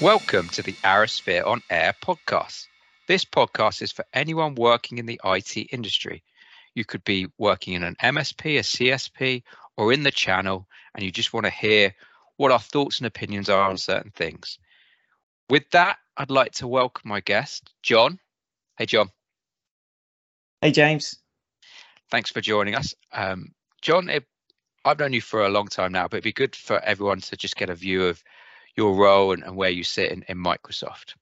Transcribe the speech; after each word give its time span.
Welcome 0.00 0.48
to 0.50 0.62
the 0.62 0.74
ArrowSphere 0.84 1.44
on 1.44 1.60
Air 1.70 1.92
podcast. 2.00 2.68
This 3.08 3.24
podcast 3.24 3.82
is 3.82 3.90
for 3.90 4.04
anyone 4.12 4.54
working 4.54 4.98
in 4.98 5.06
the 5.06 5.20
IT 5.24 5.56
industry. 5.72 6.22
You 6.76 6.84
could 6.84 7.02
be 7.02 7.26
working 7.36 7.74
in 7.74 7.82
an 7.82 7.96
MSP, 8.00 8.58
a 8.58 8.62
CSP, 8.62 9.42
or 9.76 9.92
in 9.92 10.04
the 10.04 10.12
channel, 10.12 10.68
and 10.94 11.04
you 11.04 11.10
just 11.10 11.32
want 11.32 11.46
to 11.46 11.50
hear 11.50 11.92
what 12.36 12.52
our 12.52 12.60
thoughts 12.60 13.00
and 13.00 13.08
opinions 13.08 13.48
are 13.48 13.68
on 13.68 13.76
certain 13.76 14.12
things. 14.12 14.60
With 15.50 15.68
that, 15.72 15.98
I'd 16.16 16.30
like 16.30 16.52
to 16.52 16.68
welcome 16.68 17.08
my 17.08 17.18
guest, 17.18 17.68
John. 17.82 18.20
Hey, 18.76 18.86
John. 18.86 19.10
Hey, 20.60 20.70
James. 20.70 21.16
Thanks 22.08 22.30
for 22.30 22.40
joining 22.40 22.76
us. 22.76 22.94
Um, 23.12 23.52
John, 23.82 24.10
it, 24.10 24.24
I've 24.84 25.00
known 25.00 25.12
you 25.12 25.20
for 25.20 25.44
a 25.44 25.48
long 25.48 25.66
time 25.66 25.90
now, 25.90 26.06
but 26.06 26.18
it'd 26.18 26.24
be 26.24 26.32
good 26.32 26.54
for 26.54 26.78
everyone 26.84 27.20
to 27.22 27.36
just 27.36 27.56
get 27.56 27.68
a 27.68 27.74
view 27.74 28.06
of 28.06 28.22
your 28.78 28.94
role 28.94 29.32
and, 29.32 29.42
and 29.44 29.56
where 29.56 29.68
you 29.68 29.84
sit 29.84 30.10
in, 30.10 30.24
in 30.28 30.38
Microsoft. 30.38 31.14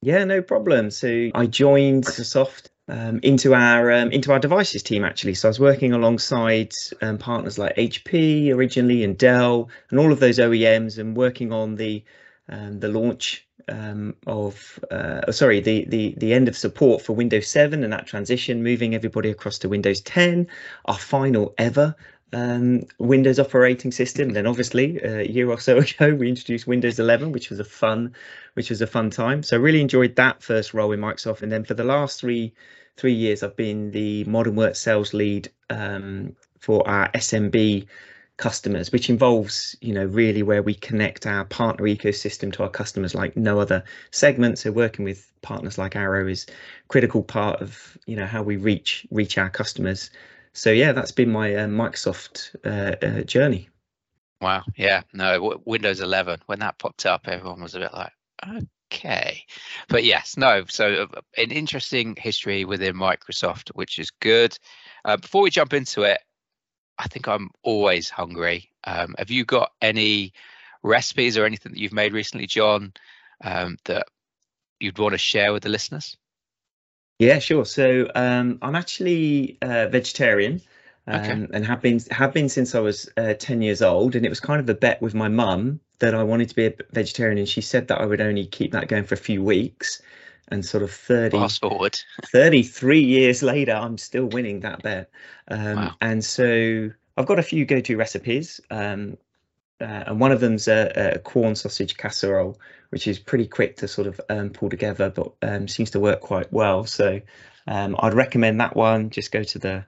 Yeah, 0.00 0.24
no 0.24 0.40
problem. 0.40 0.90
So 0.90 1.30
I 1.34 1.46
joined 1.46 2.04
Microsoft 2.04 2.68
um, 2.88 3.20
into 3.22 3.54
our 3.54 3.92
um, 3.92 4.10
into 4.10 4.32
our 4.32 4.38
devices 4.38 4.82
team 4.82 5.04
actually. 5.04 5.34
So 5.34 5.48
I 5.48 5.50
was 5.50 5.60
working 5.60 5.92
alongside 5.92 6.72
um, 7.00 7.18
partners 7.18 7.58
like 7.58 7.76
HP 7.76 8.52
originally 8.54 9.04
and 9.04 9.18
Dell 9.18 9.68
and 9.90 10.00
all 10.00 10.12
of 10.12 10.20
those 10.20 10.38
OEMs 10.38 10.98
and 10.98 11.16
working 11.16 11.52
on 11.52 11.76
the 11.76 12.04
um, 12.48 12.80
the 12.80 12.88
launch 12.88 13.46
um, 13.68 14.16
of 14.26 14.80
uh, 14.90 15.20
oh, 15.28 15.30
sorry 15.30 15.60
the 15.60 15.84
the 15.84 16.14
the 16.16 16.34
end 16.34 16.48
of 16.48 16.56
support 16.56 17.02
for 17.02 17.12
Windows 17.14 17.46
7 17.48 17.84
and 17.84 17.92
that 17.92 18.06
transition, 18.06 18.62
moving 18.62 18.94
everybody 18.94 19.30
across 19.30 19.58
to 19.60 19.68
Windows 19.68 20.00
10, 20.00 20.48
our 20.86 20.98
final 20.98 21.54
ever 21.58 21.94
um, 22.32 22.82
Windows 22.98 23.38
operating 23.38 23.92
system. 23.92 24.30
Then 24.30 24.46
obviously 24.46 24.98
a 25.02 25.22
year 25.22 25.50
or 25.50 25.60
so 25.60 25.78
ago 25.78 26.14
we 26.14 26.28
introduced 26.28 26.66
Windows 26.66 26.98
11, 26.98 27.32
which 27.32 27.50
was 27.50 27.60
a 27.60 27.64
fun, 27.64 28.14
which 28.54 28.70
was 28.70 28.80
a 28.80 28.86
fun 28.86 29.10
time. 29.10 29.42
So 29.42 29.56
I 29.56 29.60
really 29.60 29.80
enjoyed 29.80 30.16
that 30.16 30.42
first 30.42 30.74
role 30.74 30.92
in 30.92 31.00
Microsoft. 31.00 31.42
And 31.42 31.52
then 31.52 31.64
for 31.64 31.74
the 31.74 31.84
last 31.84 32.20
three 32.20 32.52
three 32.96 33.12
years, 33.12 33.42
I've 33.42 33.56
been 33.56 33.90
the 33.90 34.24
modern 34.24 34.54
work 34.54 34.76
sales 34.76 35.14
lead 35.14 35.50
um, 35.70 36.36
for 36.58 36.86
our 36.86 37.10
SMB 37.12 37.86
customers, 38.36 38.90
which 38.92 39.08
involves 39.08 39.76
you 39.80 39.94
know 39.94 40.04
really 40.04 40.42
where 40.42 40.62
we 40.62 40.74
connect 40.74 41.26
our 41.26 41.44
partner 41.44 41.84
ecosystem 41.86 42.52
to 42.52 42.62
our 42.62 42.68
customers 42.68 43.14
like 43.14 43.36
no 43.36 43.60
other 43.60 43.84
segment. 44.10 44.58
So 44.58 44.72
working 44.72 45.04
with 45.04 45.32
partners 45.42 45.78
like 45.78 45.96
Arrow 45.96 46.26
is 46.26 46.46
critical 46.88 47.22
part 47.22 47.60
of 47.60 47.96
you 48.06 48.16
know 48.16 48.26
how 48.26 48.42
we 48.42 48.56
reach 48.56 49.06
reach 49.10 49.38
our 49.38 49.50
customers 49.50 50.10
so 50.54 50.70
yeah, 50.70 50.92
that's 50.92 51.12
been 51.12 51.30
my 51.30 51.54
uh, 51.54 51.66
Microsoft 51.66 52.54
uh, 52.64 52.96
uh, 53.04 53.22
journey. 53.22 53.68
Wow. 54.40 54.64
Yeah. 54.76 55.02
No. 55.12 55.34
W- 55.34 55.62
Windows 55.64 56.00
11 56.00 56.40
when 56.46 56.58
that 56.60 56.78
popped 56.78 57.06
up, 57.06 57.28
everyone 57.28 57.62
was 57.62 57.74
a 57.74 57.80
bit 57.80 57.94
like, 57.94 58.12
okay, 58.92 59.44
but 59.88 60.04
yes, 60.04 60.36
no. 60.36 60.64
So 60.68 61.06
uh, 61.14 61.20
an 61.36 61.52
interesting 61.52 62.16
history 62.18 62.64
within 62.64 62.96
Microsoft, 62.96 63.68
which 63.74 63.98
is 63.98 64.10
good. 64.10 64.58
Uh, 65.04 65.16
before 65.16 65.42
we 65.42 65.50
jump 65.50 65.72
into 65.72 66.02
it, 66.02 66.20
I 66.98 67.06
think 67.08 67.28
I'm 67.28 67.50
always 67.62 68.10
hungry. 68.10 68.70
Um, 68.84 69.14
have 69.18 69.30
you 69.30 69.44
got 69.44 69.72
any 69.80 70.32
recipes 70.82 71.38
or 71.38 71.44
anything 71.44 71.72
that 71.72 71.78
you've 71.78 71.92
made 71.92 72.12
recently, 72.12 72.46
John, 72.46 72.92
um, 73.42 73.76
that 73.84 74.06
you'd 74.80 74.98
want 74.98 75.12
to 75.12 75.18
share 75.18 75.52
with 75.52 75.62
the 75.62 75.68
listeners? 75.68 76.16
Yeah, 77.22 77.38
sure. 77.38 77.64
So 77.64 78.10
um, 78.16 78.58
I'm 78.62 78.74
actually 78.74 79.56
uh, 79.62 79.86
vegetarian. 79.86 80.60
Um, 81.06 81.20
okay. 81.20 81.46
and 81.52 81.66
have 81.66 81.80
been 81.80 82.00
have 82.12 82.32
been 82.32 82.48
since 82.48 82.76
I 82.76 82.80
was 82.80 83.08
uh, 83.16 83.34
10 83.34 83.60
years 83.60 83.82
old 83.82 84.14
and 84.14 84.24
it 84.24 84.28
was 84.28 84.38
kind 84.38 84.60
of 84.60 84.68
a 84.68 84.74
bet 84.74 85.02
with 85.02 85.14
my 85.14 85.26
mum 85.26 85.80
that 85.98 86.14
I 86.14 86.22
wanted 86.22 86.48
to 86.50 86.54
be 86.54 86.66
a 86.66 86.74
vegetarian 86.92 87.38
and 87.38 87.48
she 87.48 87.60
said 87.60 87.88
that 87.88 88.00
I 88.00 88.06
would 88.06 88.20
only 88.20 88.46
keep 88.46 88.70
that 88.70 88.86
going 88.86 89.02
for 89.02 89.16
a 89.16 89.18
few 89.18 89.42
weeks 89.42 90.00
and 90.46 90.64
sort 90.64 90.84
of 90.84 90.92
30 90.92 91.38
fast 91.38 91.60
forward 91.60 91.98
33 92.26 93.00
years 93.00 93.42
later 93.42 93.72
I'm 93.72 93.98
still 93.98 94.26
winning 94.26 94.60
that 94.60 94.80
bet 94.84 95.10
um, 95.48 95.76
wow. 95.76 95.94
and 96.00 96.24
so 96.24 96.88
I've 97.16 97.26
got 97.26 97.40
a 97.40 97.42
few 97.42 97.64
go-to 97.64 97.96
recipes 97.96 98.60
um, 98.70 99.16
uh, 99.82 100.04
and 100.06 100.20
one 100.20 100.32
of 100.32 100.40
them's 100.40 100.68
a, 100.68 101.14
a, 101.14 101.18
Quorn 101.18 101.56
sausage 101.56 101.96
casserole, 101.96 102.58
which 102.90 103.06
is 103.06 103.18
pretty 103.18 103.46
quick 103.46 103.76
to 103.78 103.88
sort 103.88 104.06
of 104.06 104.20
um, 104.28 104.50
pull 104.50 104.70
together, 104.70 105.10
but 105.10 105.32
um, 105.42 105.68
seems 105.68 105.90
to 105.90 106.00
work 106.00 106.20
quite 106.20 106.52
well. 106.52 106.84
So 106.84 107.20
um, 107.66 107.96
I'd 107.98 108.14
recommend 108.14 108.60
that 108.60 108.76
one. 108.76 109.10
Just 109.10 109.32
go 109.32 109.42
to 109.42 109.58
the 109.58 109.84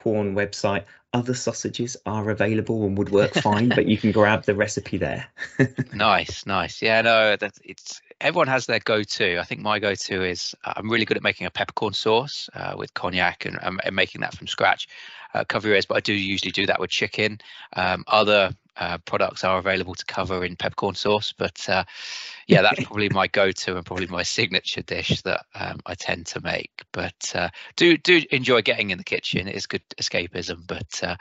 Quorn 0.00 0.34
website. 0.34 0.84
Other 1.12 1.34
sausages 1.34 1.96
are 2.06 2.30
available 2.30 2.84
and 2.86 2.96
would 2.96 3.10
work 3.10 3.34
fine, 3.34 3.68
but 3.74 3.86
you 3.86 3.98
can 3.98 4.12
grab 4.12 4.44
the 4.44 4.54
recipe 4.54 4.96
there. 4.96 5.26
nice, 5.92 6.46
nice. 6.46 6.80
Yeah, 6.80 7.02
no, 7.02 7.36
that's 7.36 7.60
it's 7.64 8.00
everyone 8.22 8.48
has 8.48 8.66
their 8.66 8.78
go-to. 8.78 9.38
I 9.38 9.44
think 9.44 9.60
my 9.60 9.78
go-to 9.78 10.22
is 10.22 10.54
uh, 10.64 10.74
I'm 10.76 10.88
really 10.88 11.04
good 11.04 11.16
at 11.16 11.22
making 11.22 11.46
a 11.46 11.50
peppercorn 11.50 11.92
sauce 11.92 12.48
uh, 12.54 12.74
with 12.76 12.94
cognac 12.94 13.44
and, 13.44 13.58
um, 13.62 13.80
and, 13.84 13.94
making 13.94 14.20
that 14.22 14.34
from 14.34 14.46
scratch. 14.46 14.88
Uh, 15.34 15.44
cover 15.44 15.68
your 15.68 15.76
ears, 15.76 15.86
but 15.86 15.96
I 15.96 16.00
do 16.00 16.14
usually 16.14 16.52
do 16.52 16.66
that 16.66 16.80
with 16.80 16.90
chicken. 16.90 17.40
Um, 17.74 18.04
other 18.06 18.52
uh, 18.76 18.98
products 19.04 19.44
are 19.44 19.58
available 19.58 19.94
to 19.94 20.04
cover 20.06 20.44
in 20.44 20.56
peppercorn 20.56 20.94
sauce. 20.94 21.32
But 21.36 21.68
uh, 21.68 21.84
yeah, 22.46 22.62
that's 22.62 22.84
probably 22.84 23.08
my 23.08 23.26
go-to 23.26 23.76
and 23.76 23.84
probably 23.84 24.06
my 24.06 24.22
signature 24.22 24.82
dish 24.82 25.22
that 25.22 25.44
um, 25.54 25.80
I 25.84 25.94
tend 25.94 26.26
to 26.28 26.40
make. 26.40 26.70
But 26.92 27.32
uh, 27.34 27.48
do 27.76 27.96
do 27.96 28.22
enjoy 28.30 28.62
getting 28.62 28.90
in 28.90 28.98
the 28.98 29.04
kitchen. 29.04 29.48
It 29.48 29.56
is 29.56 29.66
good 29.66 29.82
escapism. 30.00 30.66
But 30.66 31.02
uh, 31.02 31.16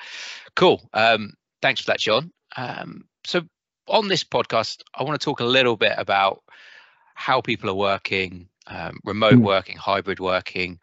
cool. 0.56 0.88
Um, 0.94 1.34
thanks 1.62 1.82
for 1.82 1.88
that, 1.88 2.00
John. 2.00 2.32
Um, 2.56 3.06
so 3.26 3.42
on 3.88 4.08
this 4.08 4.24
podcast, 4.24 4.82
I 4.94 5.04
want 5.04 5.20
to 5.20 5.24
talk 5.24 5.40
a 5.40 5.46
little 5.46 5.78
bit 5.78 5.94
about 5.98 6.44
how 7.16 7.42
people 7.42 7.70
are 7.70 7.76
working, 7.76 8.48
um, 8.68 9.00
remote 9.04 9.34
mm. 9.34 9.44
working, 9.44 9.78
hybrid 9.78 10.20
working, 10.20 10.80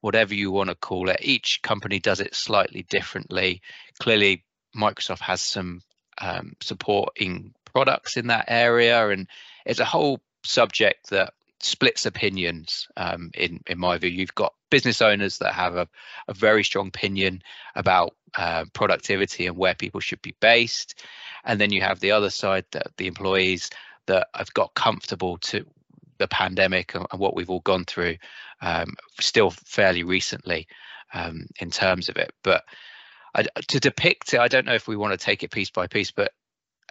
whatever 0.00 0.34
you 0.34 0.50
want 0.50 0.68
to 0.68 0.74
call 0.74 1.08
it. 1.08 1.18
Each 1.22 1.60
company 1.62 1.98
does 1.98 2.20
it 2.20 2.34
slightly 2.34 2.82
differently. 2.82 3.62
Clearly, 3.98 4.44
Microsoft 4.76 5.20
has 5.20 5.40
some 5.42 5.82
um, 6.20 6.54
supporting 6.60 7.54
products 7.64 8.16
in 8.16 8.26
that 8.28 8.46
area, 8.48 9.08
and 9.08 9.28
it's 9.64 9.80
a 9.80 9.84
whole 9.84 10.20
subject 10.44 11.10
that 11.10 11.34
splits 11.60 12.06
opinions. 12.06 12.88
Um, 12.96 13.30
in 13.34 13.60
in 13.66 13.78
my 13.78 13.98
view, 13.98 14.10
you've 14.10 14.34
got 14.34 14.54
business 14.70 15.00
owners 15.00 15.38
that 15.38 15.54
have 15.54 15.76
a, 15.76 15.88
a 16.28 16.34
very 16.34 16.64
strong 16.64 16.88
opinion 16.88 17.42
about 17.74 18.14
uh, 18.34 18.64
productivity 18.72 19.46
and 19.46 19.56
where 19.56 19.74
people 19.74 20.00
should 20.00 20.22
be 20.22 20.34
based, 20.40 21.02
and 21.44 21.60
then 21.60 21.72
you 21.72 21.82
have 21.82 22.00
the 22.00 22.12
other 22.12 22.30
side 22.30 22.64
that 22.72 22.88
the 22.96 23.06
employees 23.06 23.70
that 24.06 24.28
have 24.34 24.52
got 24.54 24.74
comfortable 24.74 25.38
to 25.38 25.64
the 26.18 26.28
pandemic 26.28 26.94
and, 26.94 27.06
what 27.16 27.34
we've 27.34 27.50
all 27.50 27.60
gone 27.60 27.84
through 27.84 28.16
um, 28.60 28.94
still 29.20 29.50
fairly 29.50 30.04
recently 30.04 30.68
um, 31.12 31.46
in 31.60 31.70
terms 31.70 32.08
of 32.08 32.16
it. 32.16 32.32
But 32.42 32.64
I, 33.34 33.44
to 33.68 33.80
depict 33.80 34.34
it, 34.34 34.40
I 34.40 34.48
don't 34.48 34.66
know 34.66 34.74
if 34.74 34.88
we 34.88 34.96
want 34.96 35.18
to 35.18 35.24
take 35.24 35.42
it 35.42 35.50
piece 35.50 35.70
by 35.70 35.86
piece, 35.86 36.10
but 36.10 36.32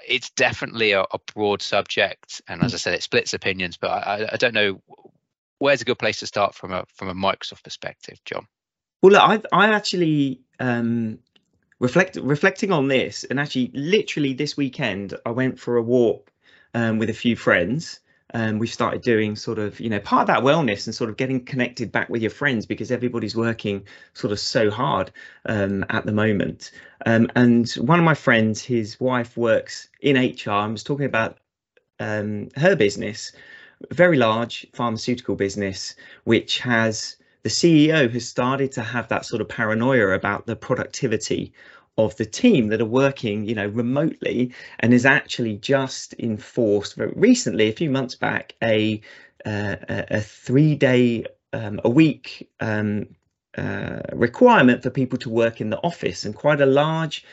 it's 0.07 0.29
definitely 0.31 0.91
a, 0.93 1.01
a 1.01 1.19
broad 1.33 1.61
subject, 1.61 2.41
and 2.47 2.63
as 2.63 2.73
I 2.73 2.77
said, 2.77 2.93
it 2.93 3.03
splits 3.03 3.33
opinions. 3.33 3.77
But 3.77 3.89
I, 3.89 4.29
I, 4.33 4.37
don't 4.37 4.53
know 4.53 4.81
where's 5.59 5.81
a 5.81 5.85
good 5.85 5.99
place 5.99 6.19
to 6.19 6.27
start 6.27 6.55
from 6.55 6.71
a 6.71 6.85
from 6.95 7.09
a 7.09 7.13
Microsoft 7.13 7.63
perspective, 7.63 8.19
John. 8.25 8.47
Well, 9.01 9.13
look, 9.13 9.21
I 9.21 9.41
I 9.51 9.73
actually 9.73 10.41
um, 10.59 11.19
reflect 11.79 12.15
reflecting 12.15 12.71
on 12.71 12.87
this, 12.87 13.23
and 13.25 13.39
actually, 13.39 13.71
literally 13.73 14.33
this 14.33 14.57
weekend, 14.57 15.13
I 15.25 15.31
went 15.31 15.59
for 15.59 15.77
a 15.77 15.83
walk 15.83 16.30
um, 16.73 16.97
with 16.97 17.09
a 17.09 17.13
few 17.13 17.35
friends, 17.35 17.99
um, 18.33 18.59
we've 18.59 18.73
started 18.73 19.01
doing 19.01 19.35
sort 19.35 19.59
of 19.59 19.79
you 19.79 19.89
know 19.89 19.99
part 19.99 20.21
of 20.21 20.27
that 20.27 20.43
wellness 20.43 20.87
and 20.87 20.95
sort 20.95 21.09
of 21.09 21.17
getting 21.17 21.43
connected 21.43 21.91
back 21.91 22.09
with 22.09 22.21
your 22.21 22.31
friends 22.31 22.65
because 22.65 22.91
everybody's 22.91 23.35
working 23.35 23.85
sort 24.13 24.31
of 24.31 24.39
so 24.39 24.69
hard 24.69 25.11
um, 25.45 25.85
at 25.89 26.05
the 26.05 26.11
moment. 26.11 26.71
Um, 27.05 27.29
and 27.35 27.69
one 27.73 27.99
of 27.99 28.05
my 28.05 28.13
friends 28.13 28.63
his 28.63 28.99
wife 28.99 29.35
works 29.35 29.89
in 30.01 30.15
hr 30.15 30.51
i 30.51 30.67
was 30.67 30.83
talking 30.83 31.05
about 31.05 31.39
um, 31.99 32.49
her 32.55 32.75
business 32.75 33.31
very 33.89 34.17
large 34.17 34.67
pharmaceutical 34.73 35.35
business 35.35 35.95
which 36.25 36.59
has 36.59 37.17
the 37.41 37.49
ceo 37.49 38.11
has 38.11 38.27
started 38.27 38.71
to 38.71 38.83
have 38.83 39.07
that 39.07 39.25
sort 39.25 39.41
of 39.41 39.49
paranoia 39.49 40.09
about 40.09 40.45
the 40.45 40.55
productivity 40.55 41.51
of 41.97 42.15
the 42.17 42.25
team 42.25 42.67
that 42.69 42.81
are 42.81 42.85
working, 42.85 43.45
you 43.45 43.55
know, 43.55 43.67
remotely, 43.67 44.53
and 44.79 44.93
is 44.93 45.05
actually 45.05 45.57
just 45.57 46.13
enforced 46.19 46.95
very 46.95 47.13
recently, 47.15 47.69
a 47.69 47.73
few 47.73 47.89
months 47.89 48.15
back, 48.15 48.55
a 48.63 49.01
uh, 49.45 49.75
a, 49.87 50.21
three 50.21 50.75
day 50.75 51.25
um, 51.53 51.81
a 51.83 51.89
week 51.89 52.49
um, 52.59 53.07
uh, 53.57 54.01
requirement 54.13 54.83
for 54.83 54.89
people 54.89 55.17
to 55.19 55.29
work 55.29 55.61
in 55.61 55.69
the 55.69 55.79
office, 55.79 56.25
and 56.25 56.35
quite 56.35 56.61
a 56.61 56.65
large 56.65 57.25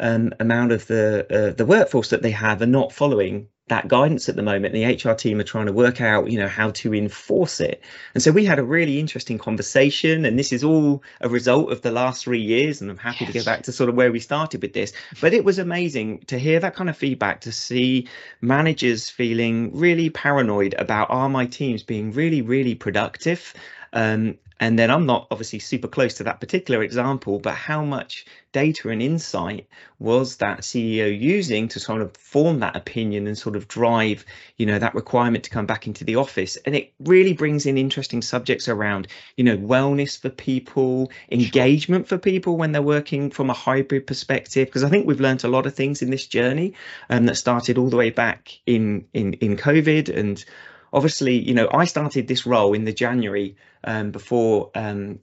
um, 0.00 0.32
amount 0.40 0.72
of 0.72 0.86
the 0.86 1.26
uh, 1.30 1.54
the 1.54 1.66
workforce 1.66 2.10
that 2.10 2.22
they 2.22 2.30
have 2.30 2.62
are 2.62 2.66
not 2.66 2.92
following 2.92 3.48
that 3.68 3.88
guidance 3.88 4.28
at 4.28 4.36
the 4.36 4.42
moment. 4.42 4.74
The 4.74 4.84
HR 4.84 5.14
team 5.14 5.40
are 5.40 5.44
trying 5.44 5.66
to 5.66 5.72
work 5.72 6.00
out, 6.00 6.30
you 6.30 6.38
know, 6.38 6.48
how 6.48 6.70
to 6.72 6.94
enforce 6.94 7.60
it. 7.60 7.82
And 8.14 8.22
so 8.22 8.30
we 8.30 8.44
had 8.44 8.58
a 8.58 8.62
really 8.62 8.98
interesting 8.98 9.38
conversation, 9.38 10.24
and 10.24 10.38
this 10.38 10.52
is 10.52 10.64
all 10.64 11.02
a 11.20 11.28
result 11.28 11.70
of 11.72 11.82
the 11.82 11.90
last 11.90 12.24
three 12.24 12.40
years. 12.40 12.80
And 12.80 12.90
I'm 12.90 12.98
happy 12.98 13.24
yes. 13.24 13.32
to 13.32 13.38
go 13.38 13.44
back 13.44 13.62
to 13.64 13.72
sort 13.72 13.88
of 13.88 13.94
where 13.94 14.12
we 14.12 14.20
started 14.20 14.62
with 14.62 14.72
this. 14.72 14.92
But 15.20 15.32
it 15.32 15.44
was 15.44 15.58
amazing 15.58 16.20
to 16.26 16.38
hear 16.38 16.60
that 16.60 16.74
kind 16.74 16.90
of 16.90 16.96
feedback, 16.96 17.40
to 17.42 17.52
see 17.52 18.08
managers 18.40 19.08
feeling 19.08 19.70
really 19.76 20.10
paranoid 20.10 20.74
about 20.78 21.10
are 21.10 21.28
my 21.28 21.46
teams 21.46 21.82
being 21.82 22.12
really, 22.12 22.42
really 22.42 22.74
productive. 22.74 23.54
Um, 23.92 24.38
and 24.60 24.78
then 24.78 24.90
I'm 24.90 25.06
not 25.06 25.28
obviously 25.30 25.60
super 25.60 25.86
close 25.86 26.14
to 26.14 26.24
that 26.24 26.40
particular 26.40 26.82
example, 26.82 27.38
but 27.38 27.54
how 27.54 27.84
much 27.84 28.26
data 28.52 28.88
and 28.88 29.00
insight 29.00 29.68
was 30.00 30.36
that 30.38 30.60
CEO 30.60 31.16
using 31.16 31.68
to 31.68 31.78
sort 31.78 32.00
of 32.00 32.16
form 32.16 32.58
that 32.60 32.74
opinion 32.74 33.26
and 33.28 33.38
sort 33.38 33.54
of 33.54 33.68
drive, 33.68 34.24
you 34.56 34.66
know, 34.66 34.78
that 34.78 34.94
requirement 34.94 35.44
to 35.44 35.50
come 35.50 35.66
back 35.66 35.86
into 35.86 36.04
the 36.04 36.16
office? 36.16 36.56
And 36.64 36.74
it 36.74 36.92
really 36.98 37.34
brings 37.34 37.66
in 37.66 37.78
interesting 37.78 38.20
subjects 38.20 38.68
around, 38.68 39.06
you 39.36 39.44
know, 39.44 39.56
wellness 39.56 40.18
for 40.20 40.30
people, 40.30 41.12
engagement 41.30 42.08
for 42.08 42.18
people 42.18 42.56
when 42.56 42.72
they're 42.72 42.82
working 42.82 43.30
from 43.30 43.50
a 43.50 43.54
hybrid 43.54 44.08
perspective. 44.08 44.66
Because 44.66 44.82
I 44.82 44.88
think 44.88 45.06
we've 45.06 45.20
learned 45.20 45.44
a 45.44 45.48
lot 45.48 45.66
of 45.66 45.74
things 45.74 46.02
in 46.02 46.10
this 46.10 46.26
journey 46.26 46.74
um, 47.10 47.26
that 47.26 47.36
started 47.36 47.78
all 47.78 47.90
the 47.90 47.96
way 47.96 48.10
back 48.10 48.58
in 48.66 49.04
in 49.14 49.34
in 49.34 49.56
COVID 49.56 50.08
and 50.08 50.44
obviously, 50.92 51.38
you 51.38 51.54
know, 51.54 51.68
I 51.72 51.84
started 51.84 52.28
this 52.28 52.46
role 52.46 52.74
in 52.74 52.84
the 52.84 52.92
January 52.92 53.56
um, 53.84 54.10
before 54.10 54.70
um, 54.74 55.20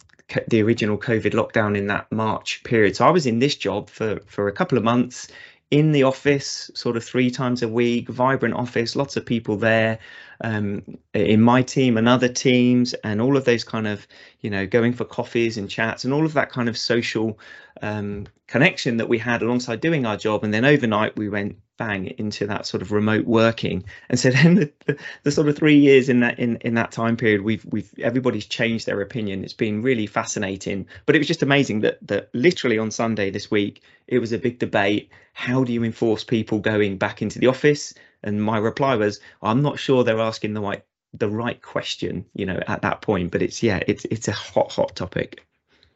the 0.48 0.62
original 0.62 0.98
COVID 0.98 1.34
lockdown 1.34 1.78
in 1.78 1.88
that 1.88 2.12
March 2.12 2.64
period. 2.64 2.96
So 2.96 3.06
I 3.06 3.12
was 3.12 3.26
in 3.26 3.40
this 3.40 3.56
job 3.56 3.90
for 3.90 4.20
for 4.26 4.48
a 4.48 4.52
couple 4.52 4.78
of 4.78 4.84
months 4.84 5.28
in 5.72 5.92
the 5.92 6.04
office, 6.04 6.70
sort 6.76 6.96
of 6.96 7.04
three 7.04 7.32
times 7.32 7.64
a 7.64 7.68
week, 7.68 8.08
vibrant 8.10 8.56
office, 8.56 8.96
lots 8.96 9.18
of 9.18 9.26
people 9.26 9.58
there 9.58 10.00
um, 10.42 10.84
in 11.14 11.42
my 11.42 11.62
team 11.62 11.98
and 11.98 12.08
other 12.08 12.28
teams, 12.28 12.94
and 12.96 13.22
all 13.22 13.38
of 13.38 13.46
those 13.46 13.64
kind 13.64 13.88
of, 13.88 14.08
you 14.42 14.50
know, 14.50 14.66
going 14.66 14.94
for 14.94 15.06
coffees 15.06 15.58
and 15.58 15.70
chats 15.70 16.04
and 16.04 16.14
all 16.14 16.26
of 16.26 16.34
that 16.34 16.52
kind 16.52 16.70
of 16.70 16.78
social 16.78 17.40
um, 17.82 18.28
connection 18.48 18.98
that 18.98 19.10
we 19.10 19.18
had 19.18 19.42
alongside 19.42 19.82
doing 19.82 20.06
our 20.06 20.18
job. 20.18 20.44
And 20.44 20.54
then 20.54 20.66
overnight 20.66 21.18
we 21.18 21.30
went 21.30 21.58
bang 21.78 22.08
into 22.18 22.48
that 22.48 22.66
sort 22.66 22.82
of 22.82 22.92
remote 22.92 23.26
working. 23.26 23.84
And 24.10 24.20
so 24.20 24.30
then 24.32 24.56
the, 24.56 24.72
the, 24.86 24.98
the, 25.24 25.32
sort 25.32 25.50
of 25.50 25.58
three 25.58 25.78
years 25.78 26.10
in 26.10 26.22
that 26.22 26.40
in 26.40 26.58
in 26.58 26.76
that 26.76 26.92
time 26.92 27.18
period 27.18 27.42
we've 27.42 27.66
we've 27.66 27.94
everybody's 28.00 28.46
changed 28.46 28.86
their 28.86 29.02
opinion. 29.02 29.44
It's 29.44 29.54
been 29.54 29.82
really 29.82 30.08
fascinating. 30.08 30.88
But 31.06 31.16
it 31.16 31.20
was 31.20 31.28
just 31.28 31.44
amazing 31.44 31.82
that 31.82 32.00
that 32.08 32.30
literally 32.34 32.78
on 32.78 32.92
sunday 32.92 33.30
this 33.30 33.52
week 33.52 33.84
it 34.08 34.20
was 34.20 34.32
a 34.32 34.40
big 34.40 34.60
debate. 34.60 35.10
How 35.34 35.64
do 35.64 35.74
you 35.74 35.84
enforce 35.84 36.24
people 36.24 36.60
going 36.60 36.98
back 36.98 37.22
into 37.22 37.40
the 37.40 37.48
office 37.48 37.94
and 38.26 38.44
my 38.44 38.58
reply 38.58 38.96
was 38.96 39.20
i'm 39.42 39.62
not 39.62 39.80
sure 39.80 40.04
they're 40.04 40.20
asking 40.20 40.54
the 40.54 40.62
right 40.62 40.84
the 41.14 41.30
right 41.30 41.62
question 41.62 42.26
you 42.34 42.46
know 42.46 42.60
at 42.68 42.82
that 42.82 43.02
point 43.02 43.32
but 43.32 43.42
it's 43.42 43.64
yeah 43.64 43.80
it's 43.88 44.06
it's 44.06 44.28
a 44.28 44.34
hot 44.34 44.72
hot 44.72 44.96
topic 44.96 45.46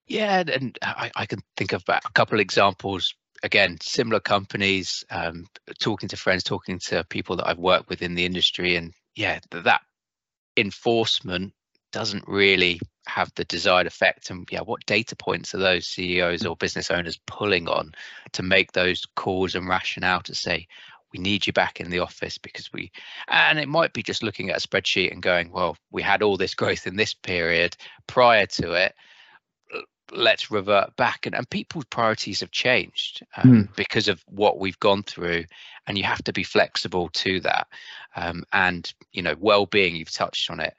yeah 0.07 0.43
and 0.47 0.77
i, 0.81 1.11
I 1.15 1.25
can 1.25 1.39
think 1.57 1.73
of 1.73 1.83
a 1.89 1.99
couple 2.13 2.39
examples 2.39 3.13
again, 3.43 3.77
similar 3.81 4.19
companies, 4.19 5.03
um, 5.09 5.45
talking 5.79 6.09
to 6.09 6.17
friends, 6.17 6.43
talking 6.43 6.79
to 6.79 7.03
people 7.09 7.35
that 7.37 7.47
I've 7.47 7.57
worked 7.57 7.89
with 7.89 8.01
in 8.01 8.15
the 8.15 8.25
industry, 8.25 8.75
and 8.75 8.93
yeah, 9.15 9.39
that 9.51 9.81
enforcement 10.57 11.53
doesn't 11.91 12.27
really 12.27 12.79
have 13.07 13.31
the 13.35 13.45
desired 13.45 13.87
effect. 13.87 14.29
And 14.29 14.47
yeah, 14.51 14.61
what 14.61 14.85
data 14.85 15.15
points 15.15 15.55
are 15.55 15.59
those 15.59 15.87
CEOs 15.87 16.45
or 16.45 16.55
business 16.55 16.91
owners 16.91 17.19
pulling 17.25 17.67
on 17.67 17.93
to 18.33 18.43
make 18.43 18.71
those 18.71 19.05
calls 19.15 19.55
and 19.55 19.67
rationale 19.67 20.21
to 20.21 20.35
say, 20.35 20.67
we 21.13 21.19
need 21.19 21.47
you 21.47 21.53
back 21.53 21.79
in 21.79 21.89
the 21.89 21.99
office 21.99 22.37
because 22.37 22.71
we 22.71 22.91
and 23.27 23.59
it 23.59 23.67
might 23.67 23.93
be 23.93 24.03
just 24.03 24.23
looking 24.23 24.49
at 24.49 24.63
a 24.63 24.67
spreadsheet 24.67 25.11
and 25.11 25.21
going 25.21 25.51
well 25.51 25.77
we 25.91 26.01
had 26.01 26.21
all 26.21 26.37
this 26.37 26.55
growth 26.61 26.87
in 26.87 26.95
this 26.95 27.13
period 27.13 27.75
prior 28.07 28.45
to 28.45 28.73
it 28.73 28.93
let's 30.11 30.49
revert 30.49 30.95
back 30.95 31.25
and, 31.25 31.35
and 31.35 31.49
people's 31.49 31.85
priorities 31.85 32.39
have 32.39 32.51
changed 32.51 33.23
um, 33.37 33.51
mm. 33.51 33.75
because 33.75 34.07
of 34.07 34.23
what 34.27 34.59
we've 34.59 34.79
gone 34.79 35.03
through 35.03 35.43
and 35.87 35.97
you 35.97 36.03
have 36.03 36.23
to 36.23 36.33
be 36.33 36.43
flexible 36.43 37.09
to 37.09 37.39
that 37.41 37.67
um, 38.15 38.43
and 38.53 38.93
you 39.11 39.21
know 39.21 39.35
well-being 39.39 39.95
you've 39.95 40.11
touched 40.11 40.49
on 40.49 40.59
it 40.59 40.73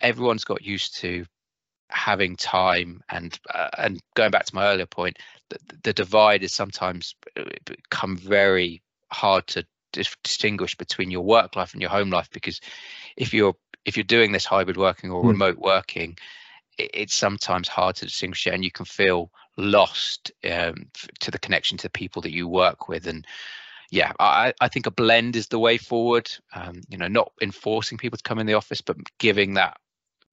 everyone's 0.00 0.44
got 0.44 0.62
used 0.62 0.96
to 0.96 1.24
having 1.88 2.36
time 2.36 3.02
and 3.10 3.38
uh, 3.54 3.68
and 3.78 4.00
going 4.14 4.30
back 4.30 4.46
to 4.46 4.54
my 4.54 4.66
earlier 4.66 4.86
point 4.86 5.18
the, 5.50 5.58
the 5.82 5.92
divide 5.92 6.42
is 6.42 6.52
sometimes 6.52 7.14
uh, 7.38 7.44
become 7.66 8.16
very 8.16 8.82
hard 9.12 9.46
to 9.48 9.64
distinguish 9.92 10.74
between 10.76 11.10
your 11.10 11.22
work 11.22 11.54
life 11.54 11.72
and 11.72 11.80
your 11.80 11.90
home 11.90 12.10
life 12.10 12.30
because 12.32 12.60
if 13.16 13.34
you're 13.34 13.54
if 13.84 13.96
you're 13.96 14.04
doing 14.04 14.32
this 14.32 14.44
hybrid 14.44 14.76
working 14.76 15.10
or 15.10 15.22
mm. 15.22 15.28
remote 15.28 15.58
working 15.58 16.16
it's 16.78 17.14
sometimes 17.14 17.68
hard 17.68 17.94
to 17.96 18.06
distinguish 18.06 18.46
it 18.46 18.54
and 18.54 18.64
you 18.64 18.70
can 18.70 18.86
feel 18.86 19.30
lost 19.58 20.32
um, 20.50 20.74
to 21.20 21.30
the 21.30 21.38
connection 21.38 21.76
to 21.76 21.84
the 21.84 21.90
people 21.90 22.22
that 22.22 22.32
you 22.32 22.48
work 22.48 22.88
with 22.88 23.06
and 23.06 23.26
yeah 23.90 24.12
i, 24.18 24.54
I 24.60 24.68
think 24.68 24.86
a 24.86 24.90
blend 24.90 25.36
is 25.36 25.48
the 25.48 25.58
way 25.58 25.76
forward 25.76 26.30
um, 26.54 26.80
you 26.88 26.96
know 26.96 27.08
not 27.08 27.32
enforcing 27.40 27.98
people 27.98 28.16
to 28.16 28.22
come 28.22 28.38
in 28.38 28.46
the 28.46 28.54
office 28.54 28.80
but 28.80 28.96
giving 29.18 29.54
that 29.54 29.76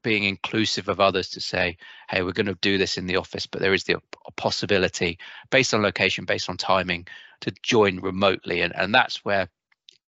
being 0.01 0.23
inclusive 0.23 0.87
of 0.87 1.01
others 1.01 1.29
to 1.31 1.41
say 1.41 1.77
hey 2.09 2.21
we're 2.21 2.31
going 2.31 2.45
to 2.45 2.57
do 2.61 2.77
this 2.77 2.97
in 2.97 3.05
the 3.05 3.17
office 3.17 3.45
but 3.45 3.59
there 3.59 3.73
is 3.73 3.83
the 3.83 3.97
possibility 4.37 5.19
based 5.49 5.73
on 5.73 5.81
location 5.81 6.23
based 6.23 6.49
on 6.49 6.55
timing 6.55 7.05
to 7.41 7.53
join 7.63 8.00
remotely 8.00 8.62
and, 8.62 8.75
and 8.75 8.94
that's 8.94 9.24
where 9.25 9.50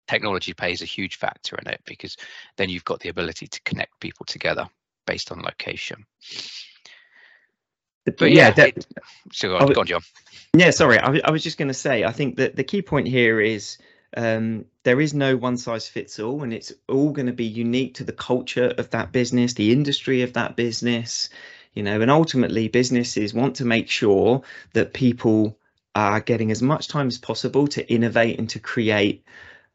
technology 0.08 0.54
plays 0.54 0.82
a 0.82 0.86
huge 0.86 1.18
factor 1.18 1.56
in 1.58 1.68
it 1.72 1.82
because 1.86 2.18
then 2.58 2.70
you've 2.70 2.86
got 2.86 3.00
the 3.00 3.10
ability 3.10 3.48
to 3.48 3.62
connect 3.62 4.00
people 4.00 4.26
together 4.26 4.68
based 5.06 5.32
on 5.32 5.42
location. 5.42 6.06
But 8.06 8.32
yeah, 8.32 8.54
yeah 8.58 8.66
it, 8.66 8.88
so 9.32 9.60
go 9.60 9.82
on, 9.82 9.86
John. 9.86 10.02
Yeah, 10.56 10.72
sorry, 10.72 10.98
I, 10.98 11.22
I 11.24 11.32
was 11.32 11.44
just 11.44 11.58
going 11.58 11.68
to 11.68 11.74
say, 11.76 12.04
I 12.04 12.12
think 12.12 12.38
that 12.38 12.56
the 12.56 12.64
key 12.64 12.82
point 12.82 13.08
here 13.08 13.40
is 13.40 13.78
um, 14.18 14.66
there 14.84 15.00
is 15.00 15.14
no 15.14 15.38
one 15.38 15.58
size 15.58 15.88
fits 15.88 16.20
all, 16.20 16.42
and 16.42 16.54
it's 16.54 16.74
all 16.88 17.12
going 17.12 17.28
to 17.28 17.34
be 17.34 17.46
unique 17.46 17.96
to 17.96 18.04
the 18.04 18.14
culture 18.14 18.74
of 18.78 18.90
that 18.90 19.12
business, 19.12 19.54
the 19.54 19.72
industry 19.72 20.24
of 20.24 20.34
that 20.34 20.56
business, 20.56 21.30
you 21.74 21.84
know, 21.84 22.02
and 22.02 22.10
ultimately 22.10 22.68
businesses 22.68 23.34
want 23.34 23.56
to 23.58 23.66
make 23.66 23.90
sure 23.90 24.42
that 24.74 24.94
people 24.94 25.58
are 25.96 26.20
getting 26.20 26.52
as 26.52 26.62
much 26.62 26.88
time 26.88 27.08
as 27.08 27.18
possible 27.18 27.68
to 27.68 27.92
innovate 27.92 28.38
and 28.40 28.50
to 28.50 28.60
create 28.60 29.24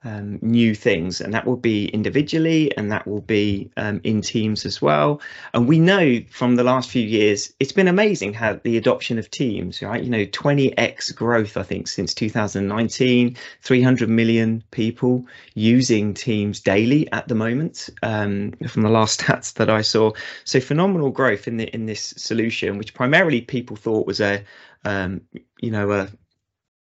um, 0.05 0.39
new 0.43 0.75
things, 0.75 1.21
and 1.21 1.33
that 1.33 1.47
will 1.47 1.56
be 1.56 1.87
individually 1.87 2.77
and 2.77 2.93
that 2.93 3.06
will 3.06 3.23
be 3.23 3.71
um, 3.77 4.01
in 4.05 4.21
teams 4.21 4.67
as 4.67 4.81
well. 4.81 5.21
And 5.55 5.67
we 5.67 5.79
know 5.79 6.21
from 6.31 6.56
the 6.56 6.65
last 6.65 6.91
few 6.91 7.03
years, 7.03 7.53
it's 7.59 7.73
been 7.73 7.89
amazing 7.89 8.35
how 8.35 8.61
the 8.62 8.77
adoption 8.77 9.19
of 9.19 9.31
teams, 9.31 9.83
right? 9.83 10.03
You 10.03 10.11
know, 10.11 10.27
20x 10.27 11.15
growth, 11.15 11.56
I 11.56 11.62
think, 11.62 11.89
since 11.89 12.12
2019, 12.15 13.37
300 13.62 14.09
million 14.09 14.62
people 14.71 15.25
using 15.55 16.12
teams 16.12 16.61
daily 16.61 17.11
at 17.12 17.28
the 17.28 17.35
moment 17.35 17.88
um, 18.02 18.52
from 18.69 18.83
the 18.83 18.90
last 18.90 19.21
stats 19.25 19.55
that 19.55 19.71
I 19.71 19.81
saw. 19.81 20.12
So 20.45 20.61
phenomenal 20.61 21.11
growth 21.11 21.49
in 21.49 21.57
the 21.57 21.75
in 21.75 21.87
this 21.87 22.14
solution, 22.17 22.78
which 22.78 22.95
primarily 22.95 23.40
people 23.40 23.76
thought 23.76 24.07
was 24.07 24.21
a 24.21 24.45
um, 24.85 25.23
you 25.61 25.71
know 25.71 25.90
a 25.93 26.09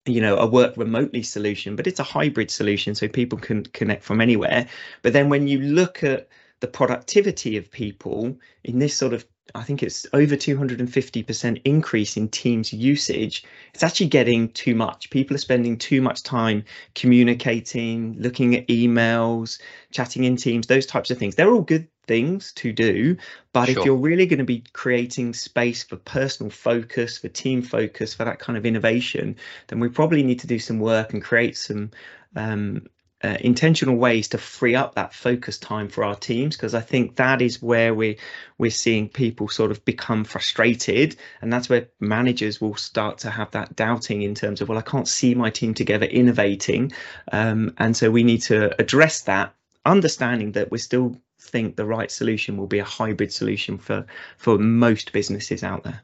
you 0.08 0.22
know 0.22 0.38
a 0.38 0.48
work 0.48 0.76
remotely 0.78 1.24
solution 1.24 1.76
but 1.76 1.88
it's 1.88 2.00
a 2.00 2.04
hybrid 2.04 2.50
solution 2.50 2.96
so 2.96 3.08
people 3.08 3.38
can 3.38 3.64
connect 3.64 4.04
from 4.04 4.22
anywhere. 4.22 4.68
But 5.02 5.14
then 5.14 5.30
when 5.30 5.48
you 5.48 5.60
look 5.60 6.04
at 6.04 6.28
the 6.60 6.68
productivity 6.68 7.58
of 7.58 7.72
people 7.72 8.38
in 8.64 8.80
this 8.80 8.96
sort 8.96 9.14
of 9.14 9.26
I 9.56 9.64
think 9.64 9.84
it's 9.84 10.06
over 10.14 10.36
250% 10.36 11.62
increase 11.66 12.18
in 12.18 12.30
Teams 12.30 12.74
usage. 12.74 13.44
It's 13.74 13.84
actually 13.84 14.08
getting 14.08 14.50
too 14.50 14.76
much. 14.76 15.10
People 15.10 15.36
are 15.36 15.40
spending 15.40 15.78
too 15.78 16.02
much 16.02 16.24
time 16.24 16.64
communicating, 16.96 18.16
looking 18.20 18.56
at 18.56 18.68
emails, 18.68 19.60
chatting 19.92 20.24
in 20.24 20.36
Teams, 20.36 20.68
those 20.68 20.86
types 20.86 21.12
of 21.12 21.18
things. 21.18 21.36
They're 21.36 21.52
all 21.52 21.62
good 21.62 21.88
things 22.08 22.54
to 22.54 22.72
do. 22.72 23.18
But 23.54 23.68
sure. 23.68 23.80
if 23.80 23.86
you're 23.86 23.96
really 23.96 24.26
going 24.26 24.40
to 24.40 24.46
be 24.46 24.64
creating 24.74 25.34
space 25.34 25.84
for 25.84 25.98
personal 25.98 26.50
focus, 26.50 27.18
for 27.18 27.28
team 27.28 27.62
focus, 27.62 28.14
for 28.14 28.26
that 28.26 28.40
kind 28.40 28.58
of 28.58 28.66
innovation, 28.66 29.36
then 29.68 29.80
we 29.80 29.90
probably 29.90 30.24
need 30.24 30.40
to 30.40 30.48
do 30.48 30.58
some 30.58 30.80
work 30.80 31.14
and 31.14 31.22
create 31.22 31.58
some 31.58 31.92
um, 32.36 32.88
uh, 33.24 33.38
intentional 33.40 33.96
ways 33.96 34.28
to 34.28 34.38
free 34.38 34.76
up 34.76 34.94
that 34.96 35.14
focus 35.14 35.58
time 35.58 35.88
for 35.88 36.04
our 36.04 36.16
teams 36.16 36.56
because 36.56 36.76
I 36.76 36.82
think 36.82 37.16
that 37.16 37.42
is 37.42 37.62
where 37.62 37.94
we 37.94 38.18
we're 38.60 38.70
seeing 38.70 39.10
people 39.10 39.48
sort 39.48 39.72
of 39.72 39.84
become 39.86 40.24
frustrated 40.24 41.16
and 41.42 41.52
that's 41.52 41.68
where 41.68 41.88
managers 42.00 42.62
will 42.62 42.76
start 42.76 43.18
to 43.20 43.32
have 43.32 43.50
that 43.52 43.76
doubting 43.76 44.22
in 44.22 44.36
terms 44.36 44.62
of 44.62 44.70
well 44.70 44.78
I 44.78 44.84
can't 44.84 45.08
see 45.08 45.34
my 45.34 45.50
team 45.50 45.74
together 45.74 46.06
innovating. 46.06 46.92
Um, 47.32 47.74
and 47.78 47.98
so 47.98 48.12
we 48.12 48.24
need 48.24 48.44
to 48.44 48.80
address 48.80 49.22
that 49.24 49.56
understanding 49.84 50.52
that 50.52 50.70
we 50.70 50.78
still 50.78 51.18
think 51.40 51.76
the 51.76 51.86
right 51.86 52.12
solution 52.12 52.58
will 52.58 52.68
be 52.68 52.80
a 52.80 52.84
hybrid 52.84 53.34
solution 53.34 53.80
for 53.80 54.06
for 54.38 54.60
most 54.60 55.12
businesses 55.12 55.64
out 55.64 55.84
there. 55.84 56.02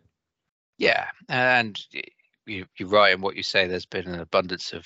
Yeah 0.79 1.05
and 1.29 1.79
you, 2.45 2.65
you're 2.77 2.89
right 2.89 3.13
in 3.13 3.21
what 3.21 3.35
you 3.35 3.43
say. 3.43 3.67
There's 3.67 3.85
been 3.85 4.07
an 4.07 4.19
abundance 4.19 4.73
of 4.73 4.85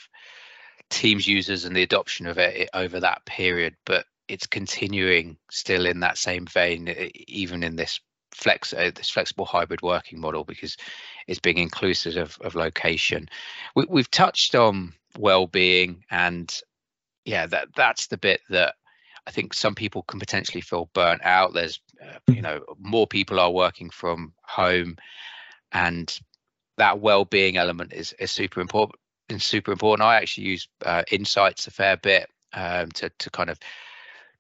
Teams 0.90 1.28
users 1.28 1.66
and 1.66 1.76
the 1.76 1.84
adoption 1.84 2.28
of 2.28 2.38
it 2.38 2.70
over 2.74 3.00
that 3.00 3.26
period, 3.26 3.76
but 3.86 4.06
it's 4.28 4.48
continuing 4.48 5.38
still 5.52 5.86
in 5.86 6.02
that 6.02 6.18
same 6.18 6.46
vein, 6.46 6.88
even 7.28 7.64
in 7.64 7.76
this 7.76 8.00
flex 8.34 8.72
uh, 8.74 8.92
this 8.94 9.10
flexible 9.10 9.46
hybrid 9.46 9.82
working 9.82 10.20
model 10.20 10.44
because 10.44 10.78
it's 11.28 11.40
being 11.40 11.58
inclusive 11.58 12.18
of, 12.18 12.38
of 12.42 12.56
location. 12.56 13.28
We, 13.76 13.86
have 14.00 14.12
touched 14.12 14.54
on 14.54 14.94
well-being 15.18 16.04
and 16.12 16.54
yeah, 17.28 17.46
that 17.48 17.70
that's 17.76 18.08
the 18.08 18.18
bit 18.18 18.42
that 18.50 18.76
I 19.28 19.32
think 19.32 19.54
some 19.54 19.76
people 19.76 20.04
can 20.04 20.20
potentially 20.20 20.62
feel 20.62 20.90
burnt 20.94 21.22
out. 21.24 21.54
There's 21.54 21.82
uh, 22.02 22.20
you 22.32 22.42
know 22.42 22.62
more 22.80 23.06
people 23.06 23.40
are 23.40 23.52
working 23.52 23.90
from 23.90 24.34
home, 24.44 24.96
and 25.74 26.18
that 26.78 27.00
well-being 27.00 27.58
element 27.58 27.92
is 27.92 28.14
is 28.14 28.32
super 28.32 28.62
important. 28.62 29.00
Is 29.30 29.44
super 29.44 29.74
important. 29.74 30.08
I 30.08 30.16
actually 30.16 30.46
use 30.46 30.70
uh, 30.86 31.04
insights 31.12 31.68
a 31.68 31.72
fair 31.72 31.98
bit 31.98 32.30
um, 32.54 32.90
to 32.92 33.10
to 33.10 33.30
kind 33.30 33.50
of 33.50 33.60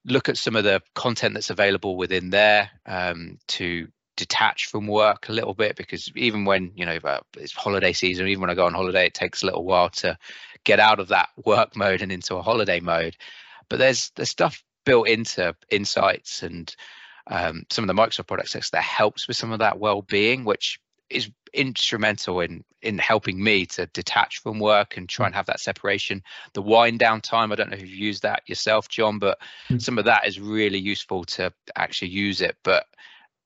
look 0.06 0.29
at 0.29 0.38
some 0.38 0.56
of 0.56 0.63
the 0.63 0.82
content 0.96 1.34
that's 1.34 1.50
available 1.50 1.98
within 1.98 2.29
there 2.29 2.70
um, 2.86 3.38
to 3.50 3.88
detach 4.15 4.65
from 4.65 4.88
work 4.88 5.29
a 5.29 5.34
little 5.34 5.53
bit 5.53 5.75
because 5.75 6.12
even 6.15 6.44
when 6.44 6.72
you 6.75 6.86
know 6.86 6.98
uh, 7.03 7.20
it's 7.38 7.53
holiday 7.53 7.94
season 7.94 8.27
even 8.27 8.41
when 8.41 8.50
i 8.50 8.56
go 8.56 8.65
on 8.65 8.74
holiday 8.74 9.06
it 9.06 9.13
takes 9.13 9.44
a 9.44 9.46
little 9.46 9.63
while 9.63 9.89
to 9.89 10.17
get 10.63 10.79
out 10.79 11.00
of 11.00 11.10
that 11.10 11.29
work 11.46 11.75
mode 11.75 12.01
and 12.01 12.12
into 12.12 12.36
a 12.36 12.41
holiday 12.41 12.79
mode 12.79 13.15
but 13.70 13.77
there's 13.77 14.12
there's 14.15 14.32
stuff 14.32 14.63
built 14.86 15.08
into 15.08 15.56
insights 15.70 16.41
and 16.41 16.75
um, 17.29 17.63
some 17.70 17.88
of 17.88 17.96
the 17.96 18.01
microsoft 18.01 18.27
products 18.27 18.53
that 18.72 18.82
helps 18.82 19.27
with 19.27 19.38
some 19.38 19.51
of 19.51 19.60
that 19.60 19.77
well-being 19.77 20.44
which 20.44 20.79
is 21.10 21.30
instrumental 21.54 22.42
in 22.42 22.64
in 22.82 22.98
helping 22.98 23.44
me 23.44 23.66
to 23.66 23.88
detach 23.88 24.40
from 24.40 24.60
work 24.60 24.98
and 24.98 25.10
try 25.10 25.26
and 25.26 25.36
have 25.36 25.48
that 25.48 25.60
separation. 25.60 26.22
The 26.54 26.62
wind 26.62 27.00
down 27.00 27.22
time 27.22 27.52
i 27.52 27.56
don't 27.56 27.70
know 27.70 27.76
if 27.76 27.82
you've 27.82 27.90
used 27.90 28.24
that 28.24 28.44
yourself 28.48 28.88
john 28.88 29.20
but 29.20 29.40
mm. 29.70 29.82
some 29.82 29.98
of 29.98 30.06
that 30.06 30.28
is 30.28 30.40
really 30.40 30.80
useful 30.80 31.24
to 31.26 31.52
actually 31.76 32.10
use 32.10 32.42
it. 32.42 32.56
But 32.64 32.86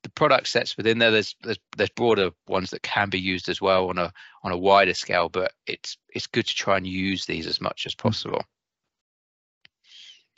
the 0.04 0.10
product 0.10 0.48
sets 0.48 0.78
within 0.78 0.98
there 0.98 1.12
there's, 1.12 1.36
there's 1.44 1.60
there's 1.78 1.90
broader 1.92 2.32
ones 2.48 2.72
that 2.72 2.82
can 2.82 3.10
be 3.10 3.20
used 3.20 3.50
as 3.50 3.62
well 3.62 3.90
on 3.90 3.98
a 3.98 4.12
on 4.44 4.52
a 4.52 4.58
wider 4.58 4.96
scale 4.96 5.30
but 5.30 5.54
it's 5.68 5.98
it's 6.14 6.28
good 6.28 6.48
to 6.48 6.56
try 6.56 6.78
and 6.78 6.88
use 6.88 7.26
these 7.26 7.46
as 7.48 7.62
much 7.62 7.86
as 7.86 7.94
mm. 7.94 8.00
possible. 8.00 8.44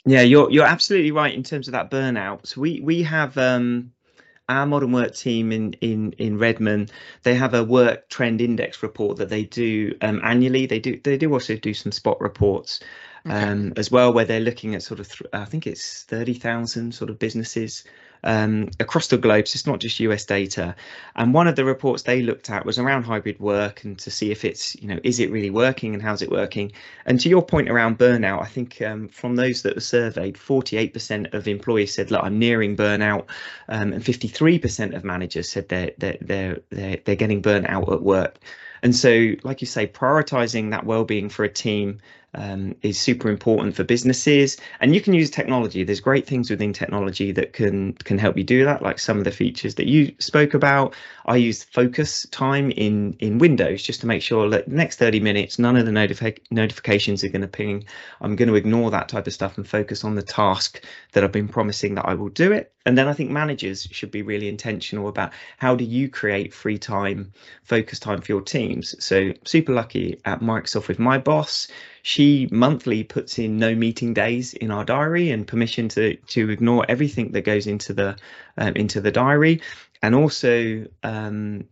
Yeah 0.06 0.20
you're 0.20 0.50
you're 0.50 0.66
absolutely 0.66 1.12
right 1.12 1.34
in 1.34 1.42
terms 1.42 1.66
of 1.66 1.72
that 1.72 1.90
burnout. 1.90 2.46
So 2.46 2.60
we 2.60 2.80
we 2.80 3.02
have 3.02 3.36
um 3.38 3.92
our 4.48 4.66
modern 4.66 4.92
work 4.92 5.14
team 5.14 5.52
in 5.52 5.72
in 5.74 6.12
in 6.12 6.38
Redmond, 6.38 6.92
they 7.22 7.34
have 7.34 7.54
a 7.54 7.64
work 7.64 8.08
trend 8.08 8.40
index 8.40 8.82
report 8.82 9.16
that 9.18 9.28
they 9.28 9.44
do 9.44 9.94
um, 10.02 10.20
annually. 10.22 10.66
They 10.66 10.80
do 10.80 11.00
they 11.02 11.16
do 11.16 11.32
also 11.32 11.56
do 11.56 11.74
some 11.74 11.92
spot 11.92 12.20
reports 12.20 12.80
um, 13.26 13.72
as 13.76 13.90
well, 13.90 14.12
where 14.12 14.24
they're 14.24 14.40
looking 14.40 14.74
at 14.74 14.82
sort 14.82 15.00
of 15.00 15.08
th- 15.08 15.30
I 15.32 15.44
think 15.44 15.66
it's 15.66 16.02
thirty 16.02 16.34
thousand 16.34 16.94
sort 16.94 17.10
of 17.10 17.18
businesses 17.18 17.84
um, 18.24 18.70
across 18.80 19.06
the 19.08 19.18
globe. 19.18 19.46
So 19.46 19.56
it's 19.56 19.66
not 19.66 19.78
just 19.78 20.00
US 20.00 20.24
data. 20.24 20.74
And 21.14 21.32
one 21.32 21.46
of 21.46 21.56
the 21.56 21.64
reports 21.64 22.02
they 22.02 22.22
looked 22.22 22.50
at 22.50 22.66
was 22.66 22.78
around 22.78 23.04
hybrid 23.04 23.38
work 23.38 23.84
and 23.84 23.98
to 24.00 24.10
see 24.10 24.30
if 24.32 24.44
it's, 24.44 24.74
you 24.76 24.88
know, 24.88 24.98
is 25.04 25.20
it 25.20 25.30
really 25.30 25.50
working 25.50 25.94
and 25.94 26.02
how's 26.02 26.22
it 26.22 26.30
working? 26.30 26.72
And 27.06 27.20
to 27.20 27.28
your 27.28 27.44
point 27.44 27.68
around 27.68 27.98
burnout, 27.98 28.42
I 28.42 28.46
think 28.46 28.82
um, 28.82 29.08
from 29.08 29.36
those 29.36 29.62
that 29.62 29.74
were 29.74 29.80
surveyed, 29.80 30.36
48% 30.36 31.32
of 31.34 31.46
employees 31.46 31.94
said, 31.94 32.10
look, 32.10 32.24
I'm 32.24 32.38
nearing 32.38 32.76
burnout. 32.76 33.26
Um, 33.68 33.92
and 33.92 34.02
53% 34.02 34.96
of 34.96 35.04
managers 35.04 35.48
said 35.48 35.68
they're, 35.68 35.92
they're, 35.98 36.18
they're, 36.20 36.60
they're, 36.70 36.98
they're 37.04 37.16
getting 37.16 37.42
burnt 37.42 37.68
out 37.68 37.92
at 37.92 38.02
work. 38.02 38.38
And 38.82 38.94
so, 38.94 39.32
like 39.44 39.62
you 39.62 39.66
say, 39.66 39.86
prioritizing 39.86 40.70
that 40.70 40.84
well-being 40.84 41.30
for 41.30 41.42
a 41.44 41.48
team 41.48 42.00
um, 42.34 42.74
is 42.82 43.00
super 43.00 43.28
important 43.28 43.74
for 43.74 43.84
businesses. 43.84 44.56
And 44.80 44.94
you 44.94 45.00
can 45.00 45.14
use 45.14 45.30
technology. 45.30 45.84
There's 45.84 46.00
great 46.00 46.26
things 46.26 46.50
within 46.50 46.72
technology 46.72 47.32
that 47.32 47.52
can 47.52 47.94
can 47.94 48.18
help 48.18 48.36
you 48.36 48.44
do 48.44 48.64
that 48.64 48.82
like 48.82 48.98
some 48.98 49.18
of 49.18 49.24
the 49.24 49.30
features 49.30 49.76
that 49.76 49.86
you 49.86 50.14
spoke 50.18 50.54
about. 50.54 50.94
I 51.26 51.36
use 51.36 51.64
focus 51.64 52.26
time 52.30 52.70
in 52.72 53.16
in 53.20 53.38
windows 53.38 53.82
just 53.82 54.00
to 54.00 54.06
make 54.06 54.22
sure 54.22 54.48
that 54.50 54.68
the 54.68 54.74
next 54.74 54.98
30 54.98 55.20
minutes 55.20 55.58
none 55.58 55.76
of 55.76 55.86
the 55.86 55.92
notifi- 55.92 56.38
notifications 56.50 57.24
are 57.24 57.28
going 57.28 57.42
to 57.42 57.48
ping. 57.48 57.84
I'm 58.20 58.36
going 58.36 58.48
to 58.48 58.54
ignore 58.54 58.90
that 58.90 59.08
type 59.08 59.26
of 59.26 59.32
stuff 59.32 59.56
and 59.56 59.66
focus 59.66 60.04
on 60.04 60.14
the 60.14 60.22
task 60.22 60.82
that 61.12 61.24
i've 61.24 61.32
been 61.32 61.48
promising 61.48 61.94
that 61.94 62.06
i 62.06 62.14
will 62.14 62.28
do 62.28 62.52
it. 62.52 62.72
And 62.86 62.98
then 62.98 63.08
i 63.08 63.12
think 63.12 63.30
managers 63.30 63.88
should 63.90 64.10
be 64.10 64.22
really 64.22 64.48
intentional 64.48 65.08
about 65.08 65.32
how 65.58 65.74
do 65.74 65.84
you 65.84 66.08
create 66.08 66.52
free 66.52 66.78
time 66.78 67.32
focus 67.64 67.98
time 67.98 68.20
for 68.20 68.32
your 68.32 68.42
teams. 68.42 68.94
So 69.02 69.32
super 69.44 69.72
lucky 69.72 70.20
at 70.24 70.40
microsoft 70.40 70.88
with 70.88 70.98
my 70.98 71.18
boss 71.18 71.68
she 72.04 72.46
monthly 72.52 73.02
puts 73.02 73.38
in 73.38 73.58
no 73.58 73.74
meeting 73.74 74.12
days 74.12 74.52
in 74.52 74.70
our 74.70 74.84
diary 74.84 75.30
and 75.30 75.46
permission 75.46 75.88
to 75.88 76.14
to 76.16 76.50
ignore 76.50 76.84
everything 76.86 77.32
that 77.32 77.46
goes 77.46 77.66
into 77.66 77.94
the 77.94 78.14
um, 78.58 78.76
into 78.76 79.00
the 79.00 79.10
diary. 79.10 79.62
And 80.02 80.14
also 80.14 80.84
um, 81.02 81.64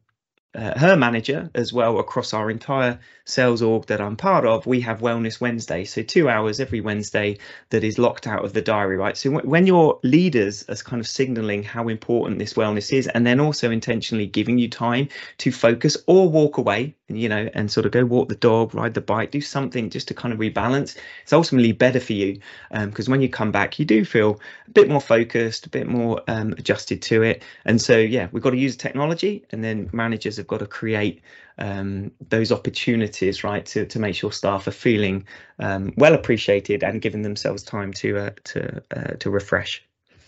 uh, 0.54 0.78
her 0.78 0.96
manager 0.96 1.50
as 1.54 1.72
well 1.72 1.98
across 1.98 2.34
our 2.34 2.50
entire 2.50 2.98
sales 3.24 3.62
org 3.62 3.86
that 3.86 4.00
I'm 4.00 4.16
part 4.16 4.44
of, 4.44 4.66
we 4.66 4.80
have 4.80 5.00
Wellness 5.00 5.40
Wednesday. 5.40 5.84
So 5.84 6.02
two 6.02 6.28
hours 6.28 6.60
every 6.60 6.80
Wednesday 6.80 7.38
that 7.70 7.84
is 7.84 7.98
locked 7.98 8.26
out 8.26 8.44
of 8.44 8.52
the 8.52 8.60
diary, 8.60 8.96
right? 8.96 9.16
So 9.16 9.30
w- 9.30 9.48
when 9.48 9.66
your 9.66 10.00
leaders 10.02 10.64
are 10.68 10.74
kind 10.76 11.00
of 11.00 11.08
signaling 11.08 11.62
how 11.62 11.88
important 11.88 12.38
this 12.38 12.54
wellness 12.54 12.92
is, 12.92 13.06
and 13.06 13.26
then 13.26 13.40
also 13.40 13.70
intentionally 13.70 14.26
giving 14.26 14.58
you 14.58 14.68
time 14.68 15.08
to 15.38 15.52
focus 15.52 15.96
or 16.06 16.28
walk 16.28 16.58
away, 16.58 16.96
and 17.08 17.18
you 17.18 17.28
know, 17.28 17.48
and 17.54 17.70
sort 17.70 17.86
of 17.86 17.92
go 17.92 18.04
walk 18.04 18.28
the 18.28 18.34
dog, 18.34 18.74
ride 18.74 18.94
the 18.94 19.00
bike, 19.00 19.30
do 19.30 19.40
something 19.40 19.90
just 19.90 20.08
to 20.08 20.14
kind 20.14 20.32
of 20.34 20.40
rebalance. 20.40 20.96
It's 21.22 21.32
ultimately 21.32 21.72
better 21.72 22.00
for 22.00 22.12
you 22.12 22.40
because 22.70 23.08
um, 23.08 23.12
when 23.12 23.22
you 23.22 23.28
come 23.28 23.52
back, 23.52 23.78
you 23.78 23.84
do 23.84 24.04
feel 24.04 24.40
a 24.66 24.70
bit 24.70 24.88
more 24.88 25.00
focused, 25.00 25.66
a 25.66 25.70
bit 25.70 25.86
more 25.86 26.20
um, 26.28 26.52
adjusted 26.52 27.02
to 27.02 27.22
it. 27.22 27.42
And 27.64 27.80
so, 27.80 27.96
yeah, 27.96 28.28
we've 28.32 28.42
got 28.42 28.50
to 28.50 28.58
use 28.58 28.76
technology, 28.76 29.44
and 29.50 29.62
then 29.62 29.88
managers 29.92 30.38
have 30.42 30.48
got 30.48 30.58
to 30.58 30.66
create 30.66 31.22
um, 31.58 32.12
those 32.28 32.52
opportunities, 32.52 33.44
right, 33.44 33.64
to 33.66 33.86
to 33.86 33.98
make 33.98 34.14
sure 34.14 34.32
staff 34.32 34.66
are 34.66 34.72
feeling 34.72 35.26
um, 35.58 35.92
well 35.96 36.14
appreciated 36.14 36.82
and 36.82 37.00
giving 37.00 37.22
themselves 37.22 37.62
time 37.62 37.92
to 37.94 38.18
uh, 38.18 38.30
to 38.44 38.82
uh, 38.94 39.14
to 39.18 39.30
refresh. 39.30 39.82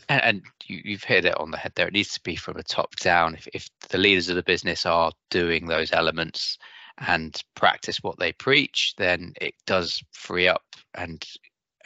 And, 0.09 0.23
and 0.23 0.42
you, 0.66 0.92
have 0.92 1.04
hit 1.04 1.25
it 1.25 1.38
on 1.40 1.50
the 1.50 1.56
head 1.56 1.73
there. 1.75 1.88
It 1.88 1.94
needs 1.94 2.12
to 2.14 2.21
be 2.23 2.37
from 2.37 2.54
the 2.54 2.62
top 2.62 2.97
down. 2.97 3.35
If 3.35 3.49
if 3.52 3.68
the 3.88 3.99
leaders 3.99 4.28
of 4.28 4.37
the 4.37 4.42
business 4.42 4.87
are 4.87 5.12
doing 5.30 5.66
those 5.66 5.92
elements 5.92 6.59
and 6.99 7.40
practice 7.54 8.02
what 8.02 8.18
they 8.18 8.33
preach, 8.33 8.94
then 8.97 9.35
it 9.40 9.54
does 9.66 10.02
free 10.12 10.47
up 10.47 10.64
and 10.94 11.25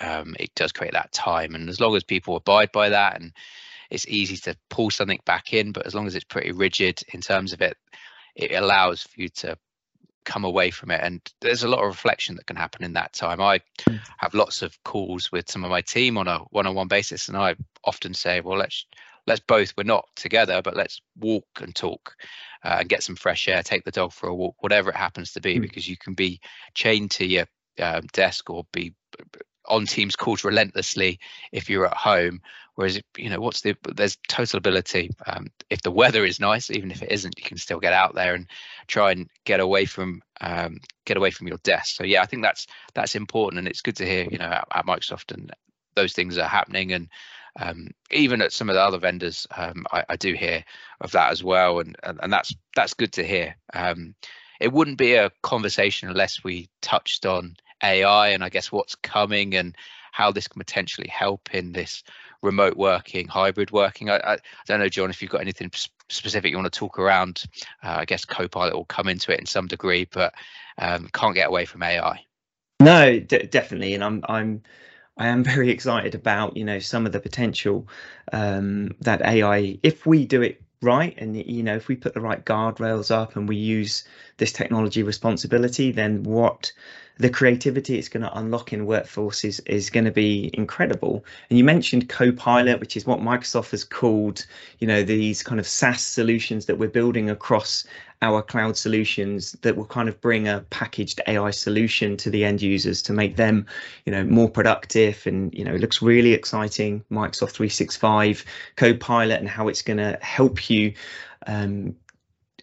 um, 0.00 0.37
it 0.38 0.54
does 0.54 0.73
create 0.73 0.92
that 0.92 1.12
time. 1.12 1.54
And 1.54 1.68
as 1.68 1.80
long 1.80 1.97
as 1.97 2.04
people 2.04 2.37
abide 2.37 2.70
by 2.73 2.90
that 2.90 3.20
and 3.20 3.32
it's 3.90 4.06
easy 4.06 4.37
to 4.37 4.56
pull 4.68 4.90
something 4.90 5.20
back 5.25 5.52
in, 5.52 5.73
but 5.73 5.87
as 5.87 5.94
long 5.94 6.06
as 6.06 6.14
it's 6.14 6.25
pretty 6.25 6.52
rigid 6.52 7.00
in 7.12 7.20
terms 7.20 7.52
of 7.52 7.62
it, 7.62 7.76
it 8.38 8.52
allows 8.52 9.02
for 9.02 9.21
you 9.21 9.28
to 9.28 9.59
come 10.25 10.45
away 10.45 10.71
from 10.71 10.90
it 10.90 11.00
and 11.02 11.21
there's 11.40 11.62
a 11.62 11.68
lot 11.68 11.80
of 11.80 11.87
reflection 11.87 12.37
that 12.37 12.47
can 12.47 12.57
happen 12.57 12.85
in 12.85 12.92
that 12.92 13.12
time 13.12 13.40
i 13.40 13.59
mm. 13.88 13.99
have 14.18 14.35
lots 14.35 14.62
of 14.62 14.76
calls 14.85 15.33
with 15.33 15.50
some 15.50 15.64
of 15.64 15.71
my 15.71 15.80
team 15.80 16.18
on 16.18 16.28
a 16.28 16.38
one-on-one 16.50 16.88
basis 16.88 17.28
and 17.28 17.37
i 17.37 17.54
often 17.85 18.12
say 18.12 18.40
well 18.40 18.59
let's 18.59 18.85
let's 19.26 19.40
both 19.40 19.73
we're 19.76 19.85
not 19.85 20.07
together 20.16 20.61
but 20.62 20.76
let's 20.76 21.00
walk 21.18 21.47
and 21.61 21.75
talk 21.75 22.14
uh, 22.64 22.76
and 22.80 22.90
get 22.90 23.02
some 23.02 23.16
fresh 23.16 23.49
air 23.49 23.62
take 23.62 23.85
the 23.85 23.90
dog 23.90 24.12
for 24.12 24.28
a 24.28 24.35
walk 24.35 24.54
whatever 24.61 24.90
it 24.90 24.97
happens 24.97 25.33
to 25.33 25.40
be 25.40 25.57
mm. 25.57 25.62
because 25.62 25.88
you 25.88 25.97
can 25.97 26.12
be 26.12 26.40
chained 26.75 27.11
to 27.11 27.26
your 27.26 27.47
um, 27.80 28.02
desk 28.12 28.50
or 28.50 28.66
be 28.73 28.95
on 29.68 29.87
teams 29.87 30.16
called 30.16 30.44
relentlessly 30.44 31.20
if 31.52 31.70
you're 31.70 31.87
at 31.87 31.96
home. 31.96 32.40
Whereas 32.75 33.00
you 33.16 33.28
know 33.28 33.40
what's 33.40 33.62
the 33.62 33.76
there's 33.96 34.18
total 34.28 34.58
ability. 34.58 35.10
Um, 35.26 35.48
if 35.68 35.82
the 35.82 35.90
weather 35.90 36.25
is 36.25 36.38
nice 36.38 36.70
even 36.70 36.92
if 36.92 37.02
it 37.02 37.10
isn't 37.10 37.34
you 37.37 37.44
can 37.44 37.58
still 37.58 37.80
get 37.80 37.92
out 37.92 38.14
there 38.14 38.34
and 38.34 38.46
try 38.87 39.10
and 39.10 39.28
get 39.44 39.58
away 39.58 39.84
from 39.84 40.22
um, 40.40 40.78
get 41.04 41.16
away 41.16 41.32
from 41.32 41.48
your 41.48 41.58
desk. 41.58 41.96
So 41.96 42.04
yeah 42.04 42.22
i 42.22 42.26
think 42.26 42.42
that's 42.42 42.66
that's 42.94 43.16
important 43.16 43.58
and 43.58 43.66
it's 43.66 43.82
good 43.82 43.96
to 43.96 44.06
hear 44.06 44.28
you 44.30 44.38
know 44.38 44.44
at, 44.44 44.68
at 44.72 44.87
microsoft 44.87 45.34
and 45.34 45.52
those 45.96 46.12
things 46.12 46.38
are 46.38 46.48
happening. 46.48 46.92
And 46.92 47.08
um, 47.58 47.88
even 48.12 48.40
at 48.42 48.52
some 48.52 48.68
of 48.68 48.76
the 48.76 48.82
other 48.82 48.98
vendors 48.98 49.48
um, 49.56 49.84
I, 49.90 50.04
I, 50.10 50.16
do 50.16 50.32
hear 50.34 50.64
of 51.00 51.10
that 51.10 51.32
as 51.32 51.42
well 51.42 51.80
and 51.80 51.96
and, 52.04 52.20
and 52.22 52.32
that's 52.32 52.54
that's 52.76 52.94
good 52.94 53.12
to 53.14 53.25
hear. 53.25 53.56
Um, 53.75 54.14
it 54.60 54.72
wouldn't 54.72 54.98
be 54.98 55.14
a 55.14 55.32
conversation 55.42 56.08
unless 56.08 56.44
we 56.44 56.68
touched 56.80 57.26
on 57.26 57.56
AI 57.82 58.28
and 58.28 58.44
I 58.44 58.49
guess 58.49 58.73
what's 58.73 58.94
coming 58.97 59.54
and 59.54 59.76
how 60.12 60.32
this 60.32 60.49
can 60.49 60.58
potentially 60.58 61.08
help 61.08 61.54
in 61.54 61.73
this 61.73 62.02
remote 62.42 62.76
working, 62.76 63.28
hybrid 63.28 63.70
working. 63.70 64.11
I, 64.11 64.16
I, 64.18 64.38
don't 64.66 64.80
know, 64.80 64.88
John, 64.88 65.11
if 65.11 65.23
you've 65.23 65.30
got 65.30 65.40
anything 65.40 65.70
specific 66.08 66.50
you 66.50 66.56
want 66.56 66.73
to 66.73 66.78
talk 66.78 66.99
around. 66.99 67.44
Uh, 67.82 67.97
I 67.99 68.04
guess 68.04 68.25
Copilot 68.25 68.75
will 68.75 68.85
come 68.85 69.08
into 69.08 69.32
it 69.32 69.40
in 69.40 69.47
some 69.47 69.66
degree, 69.66 70.08
but 70.11 70.35
um, 70.78 71.08
can't 71.12 71.35
get 71.35 71.49
away 71.49 71.64
from 71.64 71.82
AI. 71.82 72.20
No, 72.80 73.18
d- 73.18 73.49
definitely, 73.50 73.94
and 73.94 74.04
I'm 74.04 74.25
I'm 74.28 74.62
I 75.16 75.26
am 75.28 75.42
very 75.44 75.70
excited 75.70 76.14
about 76.14 76.56
you 76.56 76.64
know 76.64 76.78
some 76.78 77.06
of 77.06 77.12
the 77.12 77.20
potential 77.20 77.88
um, 78.32 78.94
that 79.00 79.23
AI, 79.23 79.78
if 79.82 80.06
we 80.06 80.25
do 80.26 80.42
it 80.42 80.62
right 80.80 81.14
and 81.18 81.37
you 81.37 81.62
know 81.62 81.75
if 81.75 81.88
we 81.88 81.97
put 81.97 82.14
the 82.14 82.20
right 82.20 82.44
guardrails 82.44 83.11
up 83.11 83.35
and 83.35 83.49
we 83.49 83.56
use 83.56 84.04
this 84.37 84.52
technology 84.52 85.02
responsibility 85.02 85.90
then 85.90 86.23
what 86.23 86.70
the 87.18 87.28
creativity 87.28 87.98
it's 87.98 88.08
going 88.08 88.22
to 88.22 88.38
unlock 88.38 88.72
in 88.72 88.87
workforces 88.87 89.60
is, 89.66 89.90
going 89.90 90.04
to 90.04 90.10
be 90.10 90.50
incredible. 90.54 91.25
And 91.50 91.58
you 91.58 91.64
mentioned 91.64 92.08
Copilot, 92.08 92.78
which 92.78 92.96
is 92.96 93.06
what 93.06 93.20
Microsoft 93.20 93.70
has 93.72 93.84
called, 93.84 94.46
you 94.78 94.87
know, 94.87 95.02
these 95.02 95.42
kind 95.42 95.58
of 95.58 95.66
SaaS 95.66 96.02
solutions 96.02 96.66
that 96.66 96.78
we're 96.78 96.88
building 96.88 97.28
across 97.28 97.84
our 98.22 98.42
cloud 98.42 98.76
solutions 98.76 99.52
that 99.62 99.76
will 99.76 99.87
kind 99.87 100.08
of 100.08 100.20
bring 100.20 100.48
a 100.48 100.60
packaged 100.70 101.20
AI 101.26 101.50
solution 101.50 102.16
to 102.16 102.30
the 102.30 102.44
end 102.44 102.60
users 102.60 103.00
to 103.02 103.12
make 103.12 103.37
them, 103.37 103.66
you 104.04 104.12
know, 104.12 104.25
more 104.25 104.48
productive. 104.48 105.26
And 105.26 105.52
you 105.54 105.64
know, 105.64 105.75
it 105.75 105.80
looks 105.80 106.02
really 106.02 106.32
exciting. 106.32 107.04
Microsoft 107.10 107.52
365 107.52 108.44
Copilot 108.76 109.40
and 109.40 109.48
how 109.48 109.68
it's 109.68 109.82
going 109.82 109.98
to 109.98 110.18
help 110.20 110.68
you 110.68 110.92
um, 111.46 111.94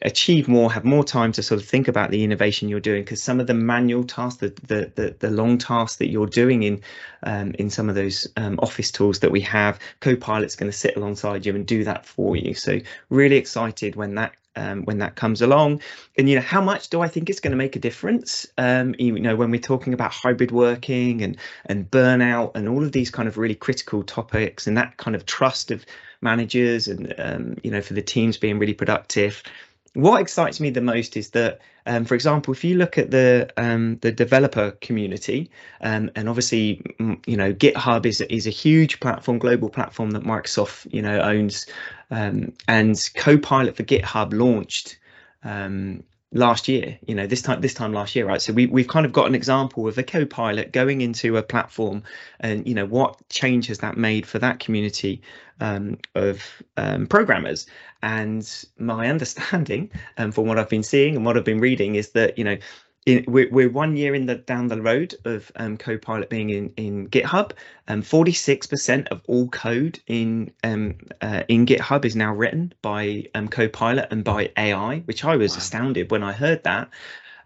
achieve 0.05 0.47
more 0.47 0.71
have 0.71 0.85
more 0.85 1.03
time 1.03 1.31
to 1.31 1.41
sort 1.41 1.59
of 1.59 1.67
think 1.67 1.87
about 1.87 2.11
the 2.11 2.23
innovation 2.23 2.69
you're 2.69 2.79
doing 2.79 3.03
because 3.03 3.21
some 3.21 3.39
of 3.39 3.47
the 3.47 3.53
manual 3.53 4.03
tasks 4.03 4.39
the, 4.39 4.49
the 4.67 4.91
the 4.95 5.15
the, 5.19 5.29
long 5.31 5.57
tasks 5.57 5.97
that 5.97 6.09
you're 6.09 6.27
doing 6.27 6.63
in 6.63 6.81
um, 7.23 7.51
in 7.57 7.69
some 7.69 7.89
of 7.89 7.95
those 7.95 8.27
um, 8.37 8.59
office 8.61 8.91
tools 8.91 9.19
that 9.19 9.31
we 9.31 9.41
have 9.41 9.79
copilot's 10.01 10.55
going 10.55 10.71
to 10.71 10.77
sit 10.77 10.95
alongside 10.95 11.45
you 11.45 11.55
and 11.55 11.65
do 11.65 11.83
that 11.83 12.05
for 12.05 12.35
you. 12.35 12.53
So 12.53 12.79
really 13.09 13.35
excited 13.35 13.95
when 13.95 14.15
that 14.15 14.33
um, 14.55 14.83
when 14.85 14.99
that 14.99 15.15
comes 15.15 15.41
along. 15.41 15.81
And 16.17 16.29
you 16.29 16.35
know 16.35 16.41
how 16.41 16.61
much 16.61 16.89
do 16.89 17.01
i 17.01 17.07
think 17.07 17.29
it's 17.29 17.39
going 17.39 17.51
to 17.51 17.57
make 17.57 17.75
a 17.75 17.79
difference? 17.79 18.45
Um, 18.59 18.95
you 18.99 19.19
know 19.19 19.35
when 19.35 19.49
we're 19.49 19.59
talking 19.59 19.93
about 19.93 20.11
hybrid 20.11 20.51
working 20.51 21.23
and 21.23 21.37
and 21.65 21.89
burnout 21.89 22.51
and 22.55 22.69
all 22.69 22.83
of 22.83 22.91
these 22.91 23.09
kind 23.09 23.27
of 23.27 23.37
really 23.37 23.55
critical 23.55 24.03
topics 24.03 24.67
and 24.67 24.77
that 24.77 24.97
kind 24.97 25.15
of 25.15 25.25
trust 25.25 25.71
of 25.71 25.83
managers 26.21 26.87
and 26.87 27.13
um, 27.17 27.55
you 27.63 27.71
know 27.71 27.81
for 27.81 27.95
the 27.95 28.01
teams 28.01 28.37
being 28.37 28.59
really 28.59 28.73
productive 28.73 29.41
what 29.95 30.21
excites 30.21 30.59
me 30.59 30.69
the 30.69 30.81
most 30.81 31.15
is 31.15 31.29
that, 31.31 31.61
um, 31.85 32.03
for 32.03 32.15
example, 32.15 32.53
if 32.53 32.63
you 32.63 32.75
look 32.75 32.97
at 32.97 33.11
the 33.11 33.49
um, 33.57 33.97
the 34.01 34.11
developer 34.11 34.71
community, 34.81 35.49
um, 35.81 36.11
and 36.15 36.27
obviously, 36.27 36.81
you 37.25 37.37
know, 37.37 37.53
GitHub 37.53 38.05
is 38.05 38.21
is 38.21 38.45
a 38.45 38.51
huge 38.51 38.99
platform, 38.99 39.39
global 39.39 39.69
platform 39.69 40.11
that 40.11 40.23
Microsoft 40.23 40.91
you 40.93 41.01
know 41.01 41.19
owns, 41.19 41.65
um, 42.11 42.51
and 42.67 43.09
Copilot 43.15 43.77
for 43.77 43.83
GitHub 43.83 44.33
launched 44.33 44.99
um, 45.43 46.03
last 46.35 46.67
year 46.67 46.99
you 47.07 47.15
know 47.15 47.25
this 47.25 47.41
time 47.41 47.61
this 47.61 47.73
time 47.73 47.93
last 47.93 48.13
year 48.13 48.27
right? 48.27 48.41
So 48.41 48.51
we, 48.51 48.65
we've 48.67 48.89
kind 48.89 49.05
of 49.05 49.13
got 49.13 49.25
an 49.25 49.33
example 49.33 49.87
of 49.87 49.97
a 49.97 50.03
co-pilot 50.03 50.73
going 50.73 50.99
into 50.99 51.37
a 51.37 51.41
platform 51.41 52.03
and 52.41 52.67
you 52.67 52.73
know 52.73 52.85
what 52.85 53.17
change 53.29 53.67
has 53.67 53.79
that 53.79 53.97
made 53.97 54.27
for 54.27 54.37
that 54.39 54.59
community 54.59 55.21
um, 55.61 55.97
of 56.13 56.61
um, 56.75 57.07
programmers? 57.07 57.65
And 58.03 58.45
my 58.77 59.09
understanding 59.15 59.89
um, 60.17 60.31
from 60.33 60.45
what 60.45 60.59
i've 60.59 60.69
been 60.69 60.83
seeing 60.83 61.15
and 61.15 61.25
what 61.25 61.37
i've 61.37 61.45
been 61.45 61.61
reading 61.61 61.95
is 61.95 62.11
that 62.11 62.37
you 62.37 62.43
know 62.43 62.57
in, 63.05 63.23
we're, 63.27 63.49
we're 63.51 63.69
one 63.69 63.95
year 63.95 64.15
in 64.15 64.25
the 64.25 64.35
down 64.35 64.67
the 64.67 64.81
road 64.81 65.15
of 65.25 65.51
um, 65.57 65.77
Copilot 65.77 66.29
being 66.29 66.49
in 66.49 66.73
in 66.77 67.07
GitHub. 67.09 67.51
Um, 67.87 68.01
46% 68.01 69.07
of 69.09 69.21
all 69.27 69.47
code 69.49 69.99
in 70.07 70.51
um, 70.63 70.97
uh, 71.21 71.43
in 71.47 71.65
GitHub 71.65 72.05
is 72.05 72.15
now 72.15 72.33
written 72.33 72.73
by 72.81 73.25
um, 73.35 73.47
Copilot 73.47 74.07
and 74.11 74.23
by 74.23 74.51
AI, 74.57 74.99
which 75.05 75.23
I 75.23 75.35
was 75.35 75.51
wow. 75.51 75.57
astounded 75.57 76.11
when 76.11 76.23
I 76.23 76.31
heard 76.33 76.63
that. 76.63 76.89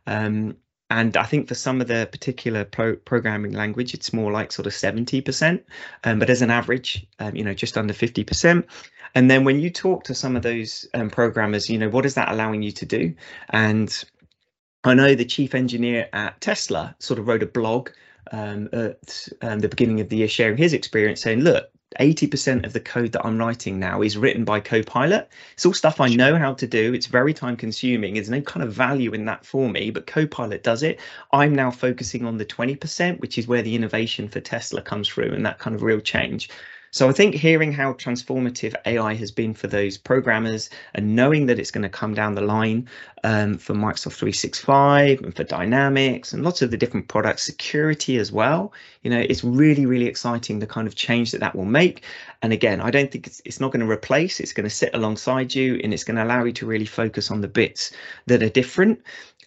Um, 0.08 0.56
and 0.92 1.16
I 1.18 1.24
think 1.24 1.48
for 1.48 1.56
some 1.56 1.82
of 1.82 1.88
the 1.88 2.08
particular 2.12 2.66
pro- 2.66 2.96
programming 2.96 3.52
language, 3.52 3.94
it's 3.94 4.12
more 4.12 4.32
like 4.32 4.52
sort 4.52 4.66
of 4.66 4.74
70%, 4.74 5.62
um, 6.04 6.18
but 6.18 6.32
as 6.32 6.42
an 6.42 6.50
average, 6.50 7.06
um, 7.20 7.36
you 7.36 7.44
know, 7.44 7.54
just 7.54 7.78
under 7.78 7.94
50%. 7.94 8.64
And 9.14 9.30
then 9.30 9.44
when 9.44 9.60
you 9.60 9.70
talk 9.70 10.04
to 10.06 10.16
some 10.16 10.36
of 10.36 10.42
those 10.42 10.88
um, 10.96 11.12
programmers, 11.12 11.70
you 11.70 11.78
know, 11.78 11.90
what 11.90 12.08
is 12.08 12.16
that 12.16 12.32
allowing 12.32 12.64
you 12.64 12.72
to 12.72 12.86
do? 12.88 13.14
And 13.50 14.04
I 14.84 14.94
know 14.94 15.14
the 15.14 15.26
chief 15.26 15.56
engineer 15.56 16.08
at 16.14 16.40
Tesla 16.40 16.96
sort 17.00 17.20
of 17.20 17.28
wrote 17.28 17.44
a 17.44 17.48
blog 17.48 17.90
um, 18.32 18.70
at 18.72 19.28
um, 19.42 19.60
the 19.60 19.68
beginning 19.68 20.00
of 20.00 20.10
the 20.10 20.18
year 20.18 20.28
sharing 20.30 20.58
his 20.58 20.74
experience 20.74 21.22
saying, 21.22 21.42
look, 21.42 21.70
80% 22.00 22.66
of 22.66 22.72
the 22.72 22.80
code 22.80 23.12
that 23.14 23.26
I'm 23.26 23.38
writing 23.38 23.80
now 23.80 24.02
is 24.02 24.16
written 24.16 24.46
by 24.46 24.60
Copilot. 24.60 25.28
It's 25.54 25.66
all 25.66 25.74
stuff 25.74 26.00
I 26.00 26.08
know 26.08 26.38
how 26.38 26.54
to 26.54 26.68
do. 26.68 26.94
It's 26.94 27.08
very 27.08 27.34
time 27.34 27.58
consuming. 27.58 28.14
There's 28.14 28.30
no 28.30 28.42
kind 28.42 28.64
of 28.64 28.72
value 28.72 29.12
in 29.14 29.26
that 29.26 29.46
for 29.46 29.68
me, 29.70 29.90
but 29.90 30.08
Copilot 30.08 30.64
does 30.64 30.84
it. 30.84 31.00
I'm 31.34 31.54
now 31.54 31.72
focusing 31.72 32.26
on 32.26 32.38
the 32.38 32.46
20%, 32.46 33.20
which 33.20 33.38
is 33.38 33.48
where 33.48 33.64
the 33.64 33.76
innovation 33.76 34.30
for 34.30 34.40
Tesla 34.40 34.82
comes 34.82 35.10
through 35.10 35.34
and 35.34 35.46
that 35.46 35.60
kind 35.60 35.76
of 35.76 35.82
real 35.82 36.00
change. 36.00 36.50
So 36.92 37.08
I 37.08 37.12
think 37.12 37.36
hearing 37.36 37.72
how 37.72 37.94
transformative 37.94 38.74
AI 38.86 39.14
has 39.14 39.30
been 39.30 39.54
for 39.54 39.68
those 39.68 39.96
programmers 39.98 40.72
and 40.96 41.16
knowing 41.16 41.46
that 41.46 41.60
it's 41.60 41.70
going 41.70 41.84
to 41.84 41.90
come 41.90 42.16
down 42.16 42.34
the 42.34 42.42
line 42.42 42.90
um, 43.24 43.60
for 43.60 43.76
Microsoft 43.76 44.14
365 44.14 45.22
and 45.22 45.36
for 45.36 45.44
Dynamics 45.44 46.34
and 46.34 46.44
lots 46.44 46.64
of 46.64 46.72
the 46.72 46.78
different 46.78 47.08
products, 47.08 47.44
security 47.44 48.18
as 48.18 48.32
well. 48.32 48.74
You 49.04 49.12
know, 49.12 49.20
it's 49.20 49.44
really, 49.44 49.86
really 49.86 50.08
exciting 50.08 50.60
the 50.60 50.68
kind 50.68 50.88
of 50.88 50.96
change 50.96 51.32
that 51.32 51.42
that 51.42 51.56
will 51.56 51.66
make. 51.66 52.04
And 52.42 52.52
again, 52.54 52.82
I 52.82 52.90
don't 52.90 53.12
think 53.12 53.28
it's, 53.28 53.42
it's 53.46 53.60
not 53.60 53.72
going 53.72 53.86
to 53.86 53.92
replace, 53.92 54.40
it's 54.40 54.54
going 54.54 54.68
to 54.68 54.76
sit 54.76 54.90
alongside 54.96 55.54
you 55.54 55.80
and 55.84 55.94
it's 55.94 56.04
going 56.04 56.18
to 56.18 56.24
allow 56.24 56.44
you 56.44 56.54
to 56.54 56.66
really 56.66 56.86
focus 56.86 57.30
on 57.30 57.42
the 57.42 57.48
bits 57.48 57.92
that 58.26 58.42
are 58.42 58.50
different. 58.50 59.00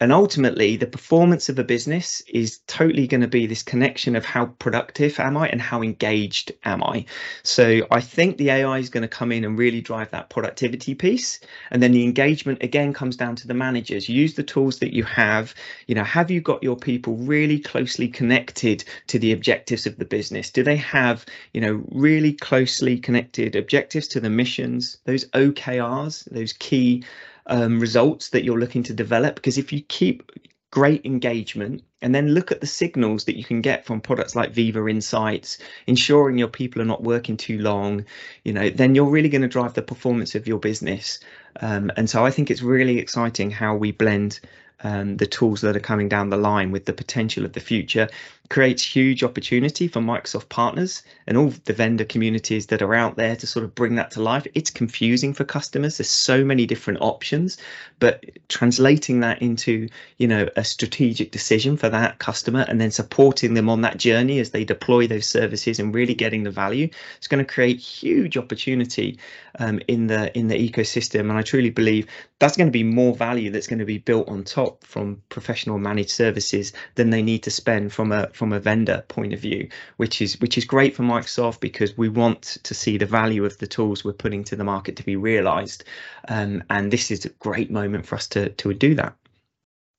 And 0.02 0.10
ultimately, 0.10 0.74
the 0.74 0.88
performance 0.88 1.48
of 1.48 1.60
a 1.60 1.62
business 1.62 2.22
is 2.22 2.58
totally 2.66 3.06
going 3.06 3.20
to 3.20 3.28
be 3.28 3.46
this 3.46 3.62
connection 3.62 4.16
of 4.16 4.24
how 4.24 4.46
productive 4.46 5.20
am 5.20 5.36
I 5.36 5.46
and 5.46 5.62
how 5.62 5.80
engaged 5.80 6.50
am 6.64 6.82
I. 6.82 7.04
So 7.44 7.86
I 7.88 8.00
think 8.00 8.36
the 8.36 8.50
AI 8.50 8.78
is 8.78 8.90
going 8.90 9.02
to 9.02 9.08
come 9.08 9.30
in 9.30 9.44
and 9.44 9.56
really 9.56 9.80
drive 9.80 10.10
that 10.10 10.28
productivity 10.28 10.96
piece. 10.96 11.38
And 11.70 11.80
then 11.80 11.92
the 11.92 12.02
engagement 12.02 12.64
again 12.64 12.92
comes 12.92 13.14
down 13.14 13.36
to 13.36 13.46
the 13.46 13.54
managers. 13.54 14.08
Use 14.08 14.34
the 14.34 14.42
tools 14.42 14.80
that 14.80 14.92
you 14.92 15.04
have. 15.04 15.54
You 15.86 15.94
know, 15.94 16.02
have 16.02 16.32
you 16.32 16.40
got 16.40 16.64
your 16.64 16.76
people 16.76 17.14
really 17.18 17.60
closely 17.60 18.08
connected 18.08 18.82
to 19.06 19.20
the 19.20 19.30
objectives 19.30 19.86
of 19.86 19.98
the 19.98 20.04
business? 20.04 20.50
Do 20.50 20.64
they 20.64 20.78
have, 20.78 21.24
you 21.52 21.60
know, 21.60 21.80
really 21.92 22.32
closely 22.32 22.98
connected 22.98 23.54
objectives 23.54 24.08
to 24.08 24.18
the 24.18 24.30
missions, 24.30 24.98
those 25.04 25.26
OKRs, 25.26 26.28
those 26.32 26.54
key 26.54 27.04
um, 27.46 27.80
results 27.80 28.30
that 28.30 28.44
you're 28.44 28.58
looking 28.58 28.82
to 28.84 28.92
develop. 28.92 29.36
Because 29.36 29.58
if 29.58 29.72
you 29.72 29.82
keep 29.82 30.30
great 30.70 31.04
engagement 31.04 31.82
and 32.00 32.14
then 32.14 32.30
look 32.30 32.50
at 32.50 32.60
the 32.60 32.66
signals 32.66 33.24
that 33.24 33.36
you 33.36 33.44
can 33.44 33.60
get 33.60 33.84
from 33.84 34.00
products 34.00 34.34
like 34.34 34.52
Viva 34.52 34.86
Insights, 34.88 35.58
ensuring 35.86 36.38
your 36.38 36.48
people 36.48 36.80
are 36.80 36.86
not 36.86 37.02
working 37.02 37.36
too 37.36 37.58
long, 37.58 38.04
you 38.44 38.52
know, 38.52 38.70
then 38.70 38.94
you're 38.94 39.04
really 39.04 39.28
going 39.28 39.42
to 39.42 39.48
drive 39.48 39.74
the 39.74 39.82
performance 39.82 40.34
of 40.34 40.46
your 40.48 40.58
business. 40.58 41.20
Um, 41.60 41.90
and 41.96 42.08
so 42.08 42.24
I 42.24 42.30
think 42.30 42.50
it's 42.50 42.62
really 42.62 42.98
exciting 42.98 43.50
how 43.50 43.74
we 43.76 43.92
blend 43.92 44.40
um, 44.84 45.16
the 45.16 45.26
tools 45.26 45.60
that 45.60 45.76
are 45.76 45.80
coming 45.80 46.08
down 46.08 46.30
the 46.30 46.36
line 46.36 46.72
with 46.72 46.86
the 46.86 46.92
potential 46.92 47.44
of 47.44 47.52
the 47.52 47.60
future 47.60 48.08
creates 48.52 48.84
huge 48.84 49.24
opportunity 49.24 49.88
for 49.88 50.00
Microsoft 50.00 50.48
partners 50.50 51.02
and 51.26 51.38
all 51.38 51.54
the 51.64 51.72
vendor 51.72 52.04
communities 52.04 52.66
that 52.66 52.82
are 52.82 52.94
out 52.94 53.16
there 53.16 53.34
to 53.34 53.46
sort 53.46 53.64
of 53.64 53.74
bring 53.74 53.94
that 53.94 54.10
to 54.10 54.20
life. 54.20 54.46
It's 54.54 54.68
confusing 54.68 55.32
for 55.32 55.44
customers. 55.44 55.96
There's 55.96 56.10
so 56.10 56.44
many 56.44 56.66
different 56.66 57.00
options, 57.00 57.56
but 57.98 58.24
translating 58.48 59.20
that 59.20 59.40
into, 59.40 59.88
you 60.18 60.28
know, 60.28 60.48
a 60.56 60.64
strategic 60.64 61.30
decision 61.30 61.78
for 61.78 61.88
that 61.88 62.18
customer 62.18 62.66
and 62.68 62.78
then 62.78 62.90
supporting 62.90 63.54
them 63.54 63.70
on 63.70 63.80
that 63.82 63.96
journey 63.96 64.38
as 64.38 64.50
they 64.50 64.64
deploy 64.64 65.06
those 65.06 65.26
services 65.26 65.78
and 65.78 65.94
really 65.94 66.14
getting 66.14 66.42
the 66.42 66.50
value, 66.50 66.90
it's 67.16 67.28
going 67.28 67.42
to 67.42 67.50
create 67.50 67.78
huge 67.78 68.36
opportunity 68.36 69.18
um, 69.60 69.80
in 69.88 70.08
the 70.08 70.36
in 70.36 70.48
the 70.48 70.70
ecosystem. 70.70 71.20
And 71.20 71.32
I 71.32 71.41
truly 71.42 71.70
believe 71.70 72.06
that's 72.38 72.56
going 72.56 72.66
to 72.66 72.72
be 72.72 72.82
more 72.82 73.14
value 73.14 73.50
that's 73.50 73.66
going 73.66 73.78
to 73.78 73.84
be 73.84 73.98
built 73.98 74.28
on 74.28 74.44
top 74.44 74.84
from 74.84 75.22
professional 75.28 75.78
managed 75.78 76.10
services 76.10 76.72
than 76.94 77.10
they 77.10 77.22
need 77.22 77.42
to 77.42 77.50
spend 77.50 77.92
from 77.92 78.12
a 78.12 78.28
from 78.28 78.52
a 78.52 78.60
vendor 78.60 79.04
point 79.08 79.32
of 79.32 79.40
view, 79.40 79.68
which 79.96 80.20
is 80.22 80.40
which 80.40 80.58
is 80.58 80.64
great 80.64 80.94
for 80.94 81.02
Microsoft 81.02 81.60
because 81.60 81.96
we 81.96 82.08
want 82.08 82.58
to 82.62 82.74
see 82.74 82.98
the 82.98 83.06
value 83.06 83.44
of 83.44 83.58
the 83.58 83.66
tools 83.66 84.04
we're 84.04 84.12
putting 84.12 84.44
to 84.44 84.56
the 84.56 84.64
market 84.64 84.96
to 84.96 85.04
be 85.04 85.16
realized. 85.16 85.84
Um, 86.28 86.64
and 86.70 86.92
this 86.92 87.10
is 87.10 87.24
a 87.24 87.30
great 87.30 87.70
moment 87.70 88.06
for 88.06 88.16
us 88.16 88.26
to 88.28 88.50
to 88.50 88.74
do 88.74 88.94
that. 88.94 89.14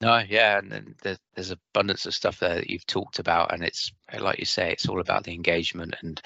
No, 0.02 0.18
yeah, 0.18 0.58
and 0.58 0.96
there's 1.02 1.52
abundance 1.52 2.06
of 2.06 2.14
stuff 2.14 2.40
there 2.40 2.56
that 2.56 2.70
you've 2.70 2.86
talked 2.86 3.20
about, 3.20 3.54
and 3.54 3.64
it's 3.64 3.94
like 4.20 4.38
you 4.38 4.46
say, 4.46 4.72
it's 4.72 4.90
all 4.90 5.00
about 5.00 5.24
the 5.24 5.34
engagement 5.34 5.96
and 6.02 6.22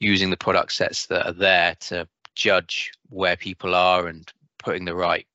using 0.00 0.30
the 0.30 0.36
product 0.36 0.72
sets 0.72 1.06
that 1.06 1.26
are 1.26 1.32
there 1.32 1.76
to 1.80 2.08
judge 2.36 2.92
where 3.08 3.36
people 3.36 3.74
are 3.74 4.06
and 4.06 4.32
putting 4.58 4.84
the 4.84 4.94
right 4.94 5.26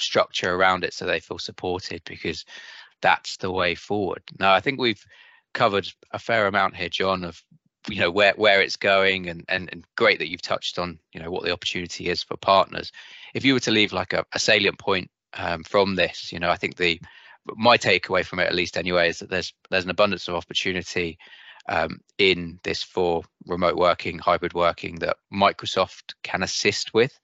structure 0.00 0.54
around 0.54 0.84
it 0.84 0.94
so 0.94 1.06
they 1.06 1.20
feel 1.20 1.38
supported 1.38 2.02
because 2.04 2.44
that's 3.00 3.36
the 3.36 3.50
way 3.50 3.74
forward. 3.74 4.22
Now, 4.40 4.52
I 4.52 4.60
think 4.60 4.80
we've 4.80 5.04
covered 5.54 5.88
a 6.10 6.18
fair 6.18 6.46
amount 6.46 6.76
here, 6.76 6.88
John, 6.88 7.24
of 7.24 7.42
you 7.88 8.00
know 8.00 8.10
where 8.10 8.34
where 8.36 8.60
it's 8.60 8.76
going, 8.76 9.28
and 9.28 9.44
and, 9.48 9.68
and 9.72 9.84
great 9.96 10.18
that 10.18 10.28
you've 10.28 10.42
touched 10.42 10.78
on 10.78 10.98
you 11.12 11.20
know 11.20 11.30
what 11.30 11.44
the 11.44 11.52
opportunity 11.52 12.08
is 12.08 12.22
for 12.22 12.36
partners. 12.36 12.92
If 13.34 13.44
you 13.44 13.54
were 13.54 13.60
to 13.60 13.70
leave 13.70 13.92
like 13.92 14.12
a, 14.12 14.24
a 14.32 14.38
salient 14.38 14.78
point 14.78 15.10
um, 15.34 15.62
from 15.62 15.94
this, 15.94 16.32
you 16.32 16.40
know, 16.40 16.50
I 16.50 16.56
think 16.56 16.76
the 16.76 17.00
my 17.56 17.78
takeaway 17.78 18.24
from 18.24 18.40
it, 18.40 18.46
at 18.46 18.54
least 18.54 18.76
anyway, 18.76 19.08
is 19.08 19.20
that 19.20 19.30
there's 19.30 19.54
there's 19.70 19.84
an 19.84 19.90
abundance 19.90 20.28
of 20.28 20.34
opportunity 20.34 21.18
um, 21.68 22.00
in 22.18 22.58
this 22.62 22.82
for 22.82 23.22
remote 23.46 23.76
working, 23.76 24.18
hybrid 24.18 24.54
working 24.54 24.96
that 24.96 25.16
Microsoft 25.32 26.14
can 26.22 26.42
assist 26.42 26.94
with. 26.94 27.18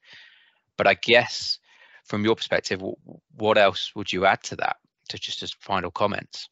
But 0.77 0.87
I 0.87 0.93
guess 0.95 1.59
from 2.03 2.23
your 2.23 2.35
perspective, 2.35 2.81
what 3.35 3.57
else 3.57 3.93
would 3.95 4.11
you 4.11 4.25
add 4.25 4.43
to 4.43 4.55
that? 4.57 4.77
To 5.09 5.19
just 5.19 5.43
as 5.43 5.51
final 5.51 5.91
comments. 5.91 6.49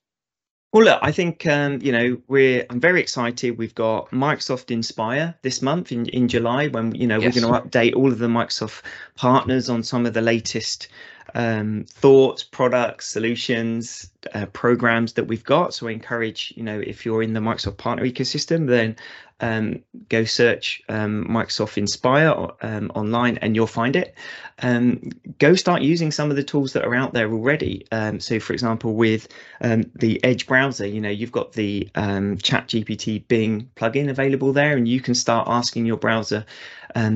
Well, 0.74 0.86
look, 0.86 1.00
I 1.04 1.12
think 1.12 1.46
um, 1.46 1.80
you 1.84 1.92
know 1.92 2.18
we're. 2.28 2.66
I'm 2.70 2.80
very 2.80 3.00
excited. 3.00 3.60
We've 3.60 3.76
got 3.76 4.10
Microsoft 4.10 4.72
Inspire 4.72 5.36
this 5.44 5.62
month 5.62 5.92
in 5.92 6.08
in 6.08 6.28
July 6.28 6.68
when 6.68 6.96
you 6.96 7.06
know 7.06 7.20
yes. 7.20 7.36
we're 7.36 7.42
going 7.42 7.54
to 7.54 7.70
update 7.70 7.96
all 7.96 8.12
of 8.12 8.18
the 8.18 8.28
Microsoft 8.28 8.82
partners 9.16 9.70
on 9.70 9.84
some 9.84 10.08
of 10.08 10.14
the 10.14 10.22
latest 10.22 10.88
um, 11.34 11.86
thoughts, 11.88 12.44
products, 12.44 13.08
solutions, 13.08 14.10
uh, 14.34 14.46
programs 14.48 15.14
that 15.14 15.26
we've 15.26 15.44
got. 15.44 15.74
So 15.74 15.88
I 15.88 15.92
encourage, 15.92 16.54
you 16.56 16.64
know, 16.64 16.80
if 16.80 17.06
you're 17.06 17.24
in 17.24 17.34
the 17.34 17.40
Microsoft 17.40 17.78
partner 17.78 18.06
ecosystem, 18.06 18.68
then 18.68 18.96
um, 19.40 19.84
go 20.10 20.24
search 20.24 20.82
um, 20.88 21.26
Microsoft 21.26 21.78
Inspire 21.78 22.50
um, 22.62 22.92
online 22.96 23.38
and 23.38 23.56
you'll 23.56 23.68
find 23.68 23.96
it. 23.96 24.16
Um, 24.62 25.10
go 25.40 25.56
start 25.56 25.82
using 25.82 26.12
some 26.12 26.30
of 26.30 26.38
the 26.38 26.44
tools 26.44 26.74
that 26.74 26.86
are 26.86 26.96
out 26.96 27.14
there 27.14 27.32
already. 27.32 27.86
Um, 27.92 28.20
so, 28.20 28.40
for 28.40 28.54
example, 28.54 28.94
with 28.94 29.28
um, 29.60 29.84
the 29.96 30.24
Edge 30.24 30.48
browser, 30.48 30.88
you 30.88 31.02
know, 31.02 31.10
you've 31.10 31.32
got 31.32 31.54
the 31.54 31.90
Chat 31.94 32.68
GPT 32.68 33.28
Bing 33.28 33.70
plugin 33.76 34.10
available 34.10 34.54
there, 34.54 34.78
and 34.78 34.88
you 34.88 35.02
can 35.02 35.16
start 35.16 35.48
asking 35.50 35.86
your 35.86 35.98
browser 35.98 36.46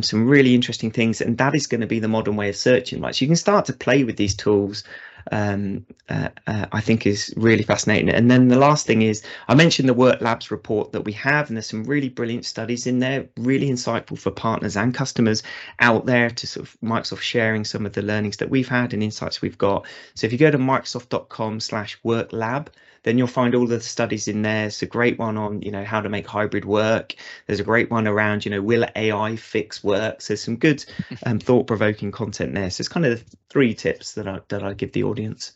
some 0.01 0.27
really 0.27 0.55
interesting 0.55 0.91
things. 0.91 1.21
And 1.21 1.37
that 1.37 1.55
is 1.55 1.67
going 1.67 1.81
to 1.81 1.87
be 1.87 1.99
the 1.99 2.07
modern 2.07 2.35
way 2.35 2.49
of 2.49 2.55
searching. 2.55 3.01
Right, 3.01 3.15
so 3.15 3.23
you 3.23 3.29
can 3.29 3.35
start 3.35 3.65
to 3.65 3.73
play 3.73 4.03
with 4.03 4.17
these 4.17 4.35
tools 4.35 4.83
um, 5.31 5.85
uh, 6.09 6.29
uh, 6.45 6.67
I 6.71 6.81
think 6.81 7.05
is 7.05 7.33
really 7.37 7.63
fascinating. 7.63 8.09
And 8.09 8.29
then 8.29 8.47
the 8.47 8.57
last 8.57 8.85
thing 8.85 9.01
is 9.01 9.23
I 9.47 9.55
mentioned 9.55 9.89
the 9.89 9.93
Work 9.93 10.21
Labs 10.21 10.51
report 10.51 10.91
that 10.91 11.01
we 11.01 11.11
have, 11.13 11.49
and 11.49 11.57
there's 11.57 11.67
some 11.67 11.83
really 11.83 12.09
brilliant 12.09 12.45
studies 12.45 12.87
in 12.87 12.99
there, 12.99 13.27
really 13.37 13.69
insightful 13.69 14.17
for 14.17 14.31
partners 14.31 14.77
and 14.77 14.93
customers 14.93 15.43
out 15.79 16.05
there 16.05 16.29
to 16.29 16.47
sort 16.47 16.67
of 16.67 16.77
Microsoft 16.81 17.21
sharing 17.21 17.65
some 17.65 17.85
of 17.85 17.93
the 17.93 18.01
learnings 18.01 18.37
that 18.37 18.49
we've 18.49 18.67
had 18.67 18.93
and 18.93 19.03
insights 19.03 19.41
we've 19.41 19.57
got. 19.57 19.85
So 20.15 20.27
if 20.27 20.31
you 20.31 20.37
go 20.37 20.51
to 20.51 20.57
microsoft.com 20.57 21.59
slash 21.59 21.97
work 22.03 22.33
lab, 22.33 22.71
then 23.07 23.17
you'll 23.17 23.25
find 23.25 23.55
all 23.55 23.65
the 23.65 23.79
studies 23.79 24.27
in 24.27 24.41
there. 24.41 24.67
It's 24.67 24.81
a 24.81 24.85
great 24.85 25.17
one 25.17 25.37
on, 25.37 25.61
you 25.61 25.71
know, 25.71 25.85
how 25.85 26.01
to 26.01 26.09
make 26.09 26.27
hybrid 26.27 26.65
work. 26.65 27.15
There's 27.45 27.61
a 27.61 27.63
great 27.63 27.89
one 27.89 28.05
around, 28.05 28.43
you 28.43 28.51
know, 28.51 28.61
will 28.61 28.85
AI 28.97 29.37
fix 29.37 29.81
work? 29.81 30.21
So 30.21 30.33
there's 30.33 30.43
some 30.43 30.57
good 30.57 30.83
um, 31.25 31.39
thought-provoking 31.39 32.11
content 32.11 32.53
there. 32.53 32.69
So 32.69 32.81
it's 32.81 32.89
kind 32.89 33.05
of 33.05 33.17
the 33.17 33.37
three 33.49 33.73
tips 33.73 34.15
that 34.15 34.27
I 34.27 34.41
that 34.49 34.61
I 34.61 34.73
give 34.73 34.91
the 34.91 35.03
audience. 35.03 35.53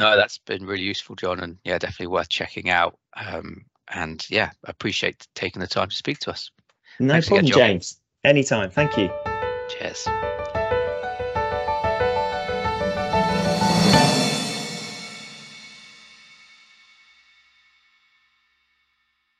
No, 0.00 0.16
that's 0.16 0.38
been 0.38 0.66
really 0.66 0.82
useful, 0.82 1.14
John, 1.14 1.38
and 1.38 1.58
yeah, 1.62 1.78
definitely 1.78 2.08
worth 2.08 2.30
checking 2.30 2.68
out. 2.68 2.98
Um, 3.14 3.66
and 3.86 4.28
yeah, 4.28 4.50
appreciate 4.64 5.24
taking 5.36 5.60
the 5.60 5.68
time 5.68 5.90
to 5.90 5.96
speak 5.96 6.18
to 6.20 6.32
us. 6.32 6.50
No 6.98 7.14
Thanks 7.14 7.28
problem, 7.28 7.46
again, 7.46 7.58
James. 7.58 8.00
Anytime. 8.24 8.70
Thank 8.70 8.98
you. 8.98 9.08
Cheers. 9.68 10.08